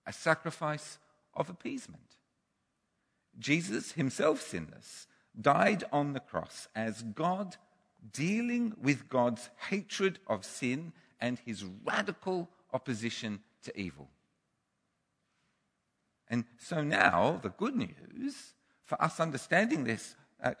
a 0.05 0.13
sacrifice 0.13 0.99
of 1.33 1.49
appeasement. 1.49 2.17
Jesus, 3.39 3.93
himself 3.93 4.41
sinless, 4.41 5.07
died 5.39 5.83
on 5.91 6.13
the 6.13 6.19
cross 6.19 6.67
as 6.75 7.01
God 7.01 7.57
dealing 8.13 8.73
with 8.81 9.09
God's 9.09 9.49
hatred 9.69 10.19
of 10.27 10.45
sin 10.45 10.93
and 11.19 11.39
his 11.39 11.65
radical 11.83 12.49
opposition 12.73 13.39
to 13.63 13.77
evil. 13.79 14.09
And 16.27 16.45
so 16.57 16.83
now, 16.83 17.39
the 17.41 17.49
good 17.49 17.75
news 17.75 18.53
for 18.85 19.01
us 19.01 19.19
understanding 19.19 19.83
this, 19.83 20.15
uh, 20.43 20.53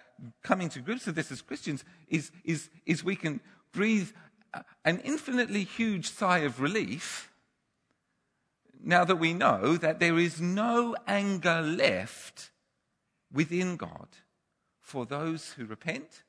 coming 0.43 0.69
to 0.69 0.79
grips 0.79 1.05
with 1.05 1.15
this 1.15 1.31
as 1.31 1.41
Christians, 1.41 1.83
is, 2.07 2.31
is, 2.43 2.69
is 2.85 3.03
we 3.03 3.15
can 3.15 3.39
breathe 3.71 4.09
an 4.83 4.99
infinitely 4.99 5.63
huge 5.63 6.09
sigh 6.09 6.39
of 6.39 6.61
relief 6.61 7.31
now 8.83 9.03
that 9.03 9.17
we 9.17 9.33
know 9.33 9.77
that 9.77 9.99
there 9.99 10.17
is 10.17 10.39
no 10.39 10.95
anger 11.07 11.61
left 11.61 12.51
within 13.33 13.77
God 13.77 14.07
for 14.79 15.05
those 15.05 15.53
who 15.53 15.65
repent 15.65 16.23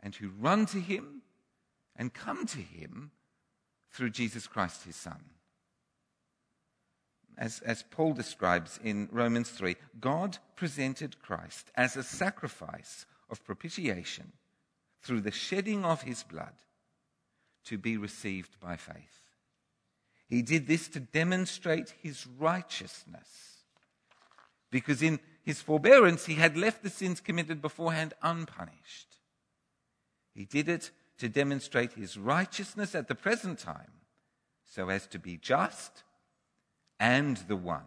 and 0.00 0.14
who 0.14 0.28
run 0.28 0.66
to 0.66 0.78
Him 0.80 1.22
and 1.96 2.14
come 2.14 2.46
to 2.46 2.58
Him 2.58 3.10
through 3.90 4.10
Jesus 4.10 4.46
Christ, 4.46 4.84
His 4.84 4.96
Son. 4.96 5.20
As, 7.40 7.60
as 7.60 7.82
Paul 7.90 8.12
describes 8.12 8.78
in 8.84 9.08
Romans 9.10 9.48
3, 9.48 9.74
God 9.98 10.36
presented 10.56 11.22
Christ 11.22 11.70
as 11.74 11.96
a 11.96 12.02
sacrifice 12.02 13.06
of 13.30 13.42
propitiation 13.42 14.32
through 15.02 15.22
the 15.22 15.30
shedding 15.30 15.82
of 15.82 16.02
his 16.02 16.22
blood 16.22 16.52
to 17.64 17.78
be 17.78 17.96
received 17.96 18.60
by 18.60 18.76
faith. 18.76 19.22
He 20.26 20.42
did 20.42 20.66
this 20.66 20.86
to 20.88 21.00
demonstrate 21.00 21.94
his 22.02 22.26
righteousness 22.26 23.64
because 24.70 25.02
in 25.02 25.18
his 25.42 25.62
forbearance 25.62 26.26
he 26.26 26.34
had 26.34 26.58
left 26.58 26.82
the 26.82 26.90
sins 26.90 27.20
committed 27.20 27.62
beforehand 27.62 28.12
unpunished. 28.22 29.16
He 30.34 30.44
did 30.44 30.68
it 30.68 30.90
to 31.16 31.30
demonstrate 31.30 31.94
his 31.94 32.18
righteousness 32.18 32.94
at 32.94 33.08
the 33.08 33.14
present 33.14 33.58
time 33.58 33.92
so 34.66 34.90
as 34.90 35.06
to 35.06 35.18
be 35.18 35.38
just 35.38 36.04
and 37.00 37.38
the 37.48 37.56
one 37.56 37.86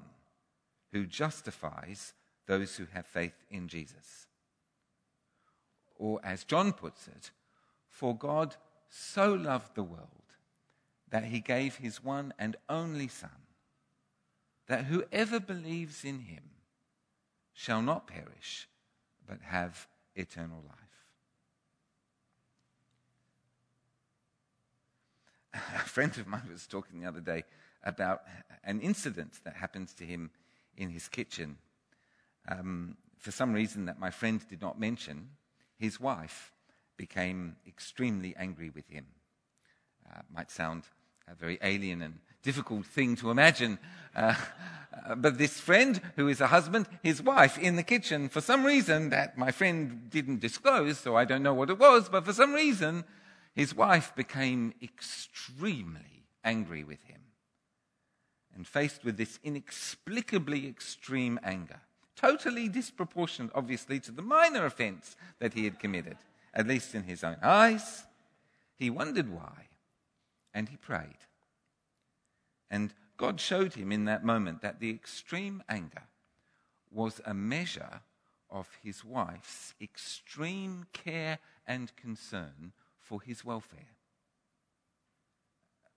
who 0.91 1.06
justifies 1.06 2.13
those 2.47 2.76
who 2.76 2.88
have 2.91 3.06
faith 3.06 3.45
in 3.49 3.67
Jesus. 3.67 4.28
Or, 5.97 6.19
as 6.23 6.43
John 6.43 6.73
puts 6.73 7.08
it, 7.08 7.32
for 7.88 8.17
God 8.17 8.56
so 8.89 9.34
loved 9.34 9.76
the 9.76 9.84
world 9.84 10.10
that 11.10 11.26
he 11.26 11.39
gave 11.39 11.76
his 11.76 12.04
one 12.04 12.34
and 12.39 12.56
only 12.67 13.08
Son, 13.08 13.30
that 14.67 14.86
whoever 14.86 15.39
believes 15.39 16.04
in 16.04 16.19
him 16.21 16.43
shall 17.54 17.84
not 17.84 18.08
perish, 18.08 18.67
but 19.28 19.39
have 19.41 19.88
eternal 20.15 20.63
life. 20.67 20.78
A 25.76 25.88
friend 25.88 26.17
of 26.17 26.26
mine 26.26 26.49
was 26.52 26.65
talking 26.65 26.99
the 26.99 27.08
other 27.08 27.21
day 27.21 27.43
about 27.84 28.24
an 28.63 28.80
incident 28.82 29.39
that 29.43 29.56
happened 29.56 29.89
to 29.98 30.06
him 30.06 30.32
in 30.78 30.89
his 30.89 31.08
kitchen. 31.08 31.58
Um, 32.48 32.98
for 33.17 33.32
some 33.32 33.54
reason 33.54 33.86
that 33.86 34.00
my 34.00 34.10
friend 34.10 34.41
did 34.50 34.62
not 34.62 34.80
mention, 34.80 35.30
his 35.78 36.00
wife 36.00 36.52
became 36.98 37.56
extremely 37.67 38.36
angry 38.38 38.69
with 38.69 38.88
him. 38.89 39.06
Uh, 40.10 40.22
might 40.34 40.52
sound 40.52 40.84
a 41.28 41.36
very 41.36 41.58
alien 41.62 42.02
and 42.02 42.19
difficult 42.41 42.86
thing 42.86 43.15
to 43.15 43.32
imagine. 43.32 43.80
Uh, 44.15 44.36
but 45.17 45.38
this 45.38 45.60
friend, 45.60 46.02
who 46.15 46.28
is 46.28 46.41
a 46.41 46.48
husband, 46.48 46.88
his 47.02 47.22
wife 47.22 47.58
in 47.58 47.76
the 47.76 47.84
kitchen, 47.84 48.30
for 48.30 48.41
some 48.41 48.65
reason 48.65 49.10
that 49.10 49.38
my 49.38 49.52
friend 49.52 50.10
didn't 50.10 50.39
disclose, 50.39 51.00
so 51.00 51.15
I 51.15 51.26
don't 51.26 51.43
know 51.43 51.54
what 51.54 51.69
it 51.69 51.80
was, 51.80 52.10
but 52.10 52.26
for 52.26 52.34
some 52.34 52.54
reason, 52.54 53.06
his 53.56 53.74
wife 53.74 54.13
became 54.15 54.74
extremely 54.82 56.26
angry 56.43 56.84
with 56.84 57.02
him 57.04 57.24
and 58.56 58.68
faced 58.68 59.04
with 59.04 59.18
this 59.18 59.39
inexplicably 59.44 60.68
extreme 60.68 61.39
anger, 61.44 61.80
totally 62.16 62.70
disproportionate, 62.70 63.52
obviously, 63.56 64.00
to 64.00 64.12
the 64.12 64.22
minor 64.22 64.66
offense 64.66 65.16
that 65.39 65.54
he 65.54 65.63
had 65.66 65.80
committed, 65.80 66.18
at 66.54 66.68
least 66.68 66.94
in 66.96 67.04
his 67.04 67.24
own 67.24 67.38
eyes, 67.42 68.04
he 68.76 68.89
wondered 68.89 69.30
why, 69.30 69.68
and 70.54 70.70
he 70.70 70.78
prayed. 70.78 71.18
And 72.70 72.94
God 73.18 73.39
showed 73.39 73.74
him 73.74 73.92
in 73.92 74.06
that 74.06 74.24
moment 74.24 74.62
that 74.62 74.80
the 74.80 74.89
extreme 74.89 75.63
anger 75.70 76.04
was 76.92 77.22
a 77.26 77.34
measure 77.34 78.02
of 78.50 78.70
his 78.84 79.04
wife's 79.04 79.74
extreme 79.82 80.86
care 80.94 81.39
and 81.66 81.96
concern 81.96 82.72
for 83.00 83.22
his 83.22 83.44
welfare 83.44 83.92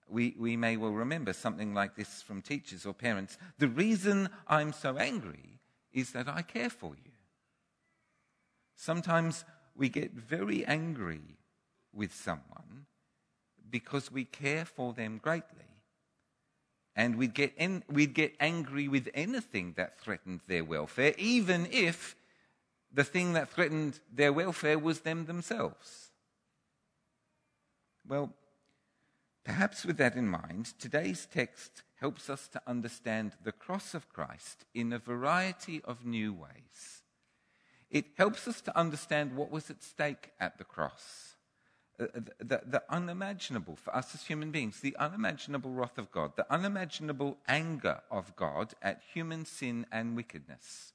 we, 0.09 0.35
we 0.37 0.55
may 0.57 0.77
well 0.77 0.91
remember 0.91 1.33
something 1.33 1.73
like 1.73 1.95
this 1.95 2.21
from 2.21 2.41
teachers 2.41 2.85
or 2.85 2.93
parents. 2.93 3.37
The 3.59 3.67
reason 3.67 4.29
I'm 4.47 4.73
so 4.73 4.97
angry 4.97 5.59
is 5.91 6.11
that 6.11 6.27
I 6.27 6.41
care 6.41 6.69
for 6.69 6.91
you. 6.91 7.11
Sometimes 8.75 9.43
we 9.75 9.89
get 9.89 10.13
very 10.13 10.65
angry 10.65 11.37
with 11.93 12.13
someone 12.13 12.85
because 13.69 14.11
we 14.11 14.23
care 14.23 14.65
for 14.65 14.93
them 14.93 15.19
greatly. 15.21 15.65
And 16.95 17.15
we'd 17.15 17.33
get, 17.33 17.53
en- 17.57 17.83
we'd 17.89 18.13
get 18.13 18.33
angry 18.39 18.87
with 18.87 19.09
anything 19.13 19.73
that 19.77 19.99
threatened 19.99 20.41
their 20.47 20.63
welfare, 20.63 21.13
even 21.17 21.67
if 21.71 22.15
the 22.91 23.03
thing 23.03 23.33
that 23.33 23.49
threatened 23.49 23.99
their 24.11 24.33
welfare 24.33 24.79
was 24.79 25.01
them 25.01 25.25
themselves. 25.25 26.11
Well, 28.07 28.33
Perhaps 29.47 29.85
with 29.85 29.95
that 29.95 30.17
in 30.17 30.27
mind, 30.27 30.73
today's 30.77 31.25
text 31.25 31.83
helps 32.01 32.29
us 32.29 32.49
to 32.49 32.61
understand 32.67 33.31
the 33.41 33.53
cross 33.53 33.93
of 33.93 34.09
Christ 34.09 34.65
in 34.75 34.91
a 34.91 34.99
variety 34.99 35.81
of 35.85 36.05
new 36.05 36.33
ways. 36.33 37.03
It 37.89 38.07
helps 38.17 38.45
us 38.49 38.59
to 38.63 38.77
understand 38.77 39.37
what 39.37 39.49
was 39.49 39.69
at 39.69 39.81
stake 39.81 40.31
at 40.37 40.57
the 40.57 40.65
cross. 40.65 41.37
Uh, 41.97 42.07
the, 42.13 42.33
the, 42.39 42.61
the, 42.65 42.83
unimaginable 42.89 43.77
for 43.77 43.95
us 43.95 44.13
as 44.13 44.25
human 44.25 44.51
beings, 44.51 44.81
the 44.81 44.97
unimaginable 44.97 45.71
wrath 45.71 45.97
of 45.97 46.11
God, 46.11 46.33
the 46.35 46.53
unimaginable 46.53 47.37
anger 47.47 48.01
of 48.11 48.35
God 48.35 48.73
at 48.81 49.01
human 49.13 49.45
sin 49.45 49.85
and 49.93 50.17
wickedness. 50.17 50.91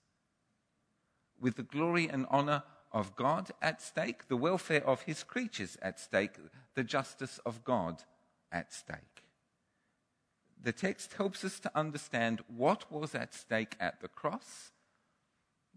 With 1.41 1.57
the 1.57 1.63
glory 1.63 2.07
and 2.07 2.27
honor 2.29 2.65
of 2.93 3.17
God 3.17 3.51
at 3.63 3.81
stake, 3.81 4.29
the 4.29 4.37
welfare 4.37 4.87
of 4.87 5.03
his 5.03 5.23
creatures 5.23 5.79
at 5.81 5.99
stake, 5.99 6.37
the 6.75 6.85
justice 6.85 7.41
of 7.47 7.65
God 7.65 8.05
at 8.53 8.73
stake. 8.73 9.25
The 10.63 10.73
text 10.73 11.15
helps 11.15 11.45
us 11.45 11.59
to 11.61 11.77
understand 11.77 12.43
what 12.47 12.91
was 12.93 13.15
at 13.15 13.35
stake 13.35 13.75
at 13.81 14.01
the 14.01 14.09
cross 14.09 14.73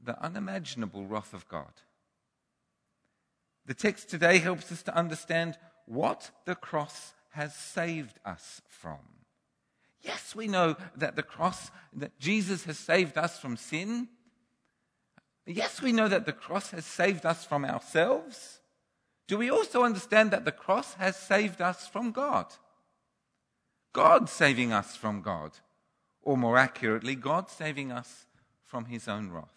the 0.04 0.22
unimaginable 0.24 1.06
wrath 1.06 1.34
of 1.34 1.48
God. 1.48 1.82
The 3.66 3.74
text 3.74 4.10
today 4.10 4.38
helps 4.38 4.72
us 4.72 4.84
to 4.84 4.96
understand 4.96 5.58
what 5.86 6.32
the 6.46 6.56
cross 6.56 7.14
has 7.32 7.56
saved 7.56 8.20
us 8.24 8.62
from. 8.68 9.00
Yes, 10.02 10.36
we 10.36 10.48
know 10.48 10.76
that 10.96 11.16
the 11.16 11.24
cross, 11.24 11.72
that 11.94 12.20
Jesus 12.20 12.66
has 12.66 12.78
saved 12.78 13.18
us 13.18 13.40
from 13.40 13.58
sin. 13.58 14.08
Yes, 15.48 15.82
we 15.82 15.92
know 15.92 16.08
that 16.08 16.28
the 16.28 16.34
cross 16.34 16.72
has 16.72 16.86
saved 16.86 17.26
us 17.26 17.44
from 17.44 17.66
ourselves. 17.66 18.60
Do 19.28 19.40
we 19.40 19.50
also 19.50 19.84
understand 19.84 20.30
that 20.32 20.46
the 20.46 20.52
cross 20.52 20.94
has 20.96 21.16
saved 21.16 21.60
us 21.60 21.88
from 21.88 22.12
God? 22.12 22.46
God 23.96 24.28
saving 24.28 24.74
us 24.74 24.98
from 24.98 25.22
God, 25.22 25.52
or 26.22 26.36
more 26.38 26.58
accurately, 26.58 27.16
God 27.16 27.50
saving 27.50 27.94
us 27.94 28.26
from 28.66 28.86
his 28.86 29.08
own 29.08 29.32
wrath. 29.32 29.56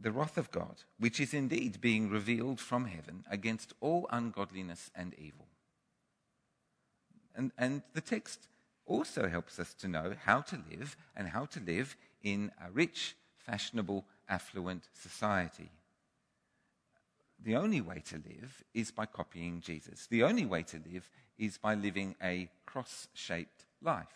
the 0.00 0.12
wrath 0.12 0.38
of 0.38 0.50
God, 0.50 0.82
which 0.98 1.20
is 1.20 1.34
indeed 1.34 1.80
being 1.80 2.08
revealed 2.08 2.60
from 2.60 2.86
heaven 2.86 3.24
against 3.30 3.72
all 3.80 4.06
ungodliness 4.10 4.90
and 4.94 5.14
evil. 5.18 5.46
And, 7.34 7.52
and 7.58 7.82
the 7.94 8.00
text 8.00 8.46
also 8.86 9.28
helps 9.28 9.58
us 9.58 9.74
to 9.74 9.88
know 9.88 10.14
how 10.24 10.40
to 10.42 10.62
live 10.70 10.96
and 11.16 11.28
how 11.28 11.46
to 11.46 11.60
live 11.60 11.96
in 12.22 12.52
a 12.64 12.70
rich, 12.70 13.16
fashionable, 13.36 14.04
affluent 14.28 14.88
society. 14.94 15.70
The 17.42 17.56
only 17.56 17.80
way 17.80 18.02
to 18.06 18.16
live 18.16 18.64
is 18.74 18.90
by 18.90 19.06
copying 19.06 19.60
Jesus. 19.60 20.06
The 20.06 20.24
only 20.24 20.44
way 20.44 20.62
to 20.64 20.82
live 20.92 21.08
is 21.38 21.56
by 21.56 21.74
living 21.74 22.16
a 22.22 22.50
cross 22.66 23.08
shaped 23.14 23.64
life. 23.80 24.06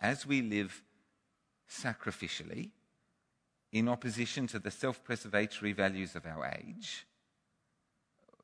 As 0.00 0.24
we 0.24 0.42
live 0.42 0.82
sacrificially, 1.68 2.70
in 3.72 3.88
opposition 3.88 4.46
to 4.48 4.58
the 4.58 4.70
self 4.70 5.02
preservatory 5.04 5.72
values 5.72 6.14
of 6.14 6.24
our 6.24 6.46
age, 6.46 7.06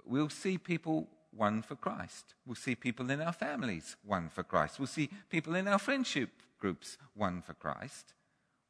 we'll 0.05 0.29
see 0.29 0.59
people 0.59 1.09
won 1.33 1.63
for 1.63 1.77
Christ. 1.77 2.35
We'll 2.45 2.57
see 2.57 2.75
people 2.75 3.11
in 3.11 3.23
our 3.23 3.33
families 3.33 3.97
won 4.05 4.29
for 4.29 4.43
Christ. 4.43 4.79
We'll 4.79 4.87
see 4.87 5.09
people 5.31 5.55
in 5.55 5.69
our 5.69 5.79
friendship 5.79 6.31
groups 6.59 6.99
won 7.15 7.41
for 7.41 7.55
Christ. 7.55 8.15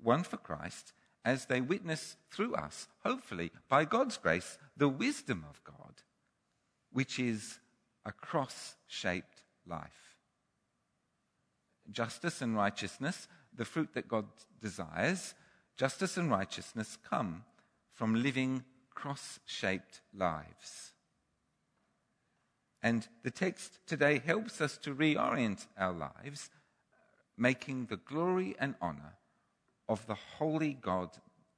Won 0.00 0.22
for 0.22 0.36
Christ 0.36 0.92
as 1.24 1.46
they 1.46 1.60
witness 1.60 2.16
through 2.30 2.54
us, 2.54 2.88
hopefully, 3.02 3.50
by 3.68 3.84
God's 3.84 4.18
grace, 4.18 4.58
the 4.76 4.88
wisdom 4.88 5.44
of 5.48 5.62
God, 5.64 6.02
which 6.92 7.18
is 7.18 7.58
a 8.04 8.12
cross 8.12 8.76
shaped 8.86 9.42
life. 9.66 10.18
Justice 11.90 12.42
and 12.42 12.54
righteousness, 12.54 13.28
the 13.54 13.64
fruit 13.64 13.94
that 13.94 14.08
God 14.08 14.26
desires, 14.60 15.34
justice 15.76 16.16
and 16.16 16.30
righteousness 16.30 16.98
come 17.08 17.44
from 17.92 18.22
living 18.22 18.64
cross 18.94 19.40
shaped 19.46 20.00
lives. 20.12 20.92
And 22.82 23.08
the 23.22 23.30
text 23.30 23.78
today 23.86 24.20
helps 24.24 24.60
us 24.60 24.76
to 24.78 24.94
reorient 24.94 25.66
our 25.78 25.92
lives, 25.92 26.50
making 27.36 27.86
the 27.86 27.96
glory 27.96 28.54
and 28.58 28.74
honor 28.80 29.14
of 29.88 30.06
the 30.06 30.16
holy 30.38 30.74
God 30.74 31.10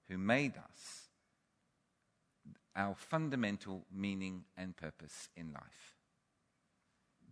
who 0.08 0.18
made 0.18 0.56
us 0.56 1.08
our 2.74 2.94
fundamental 2.94 3.84
meaning 3.92 4.44
and 4.56 4.76
purpose 4.76 5.28
in 5.36 5.52
life. 5.52 5.96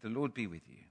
The 0.01 0.09
Lord 0.09 0.33
be 0.35 0.47
with 0.47 0.69
you. 0.69 0.85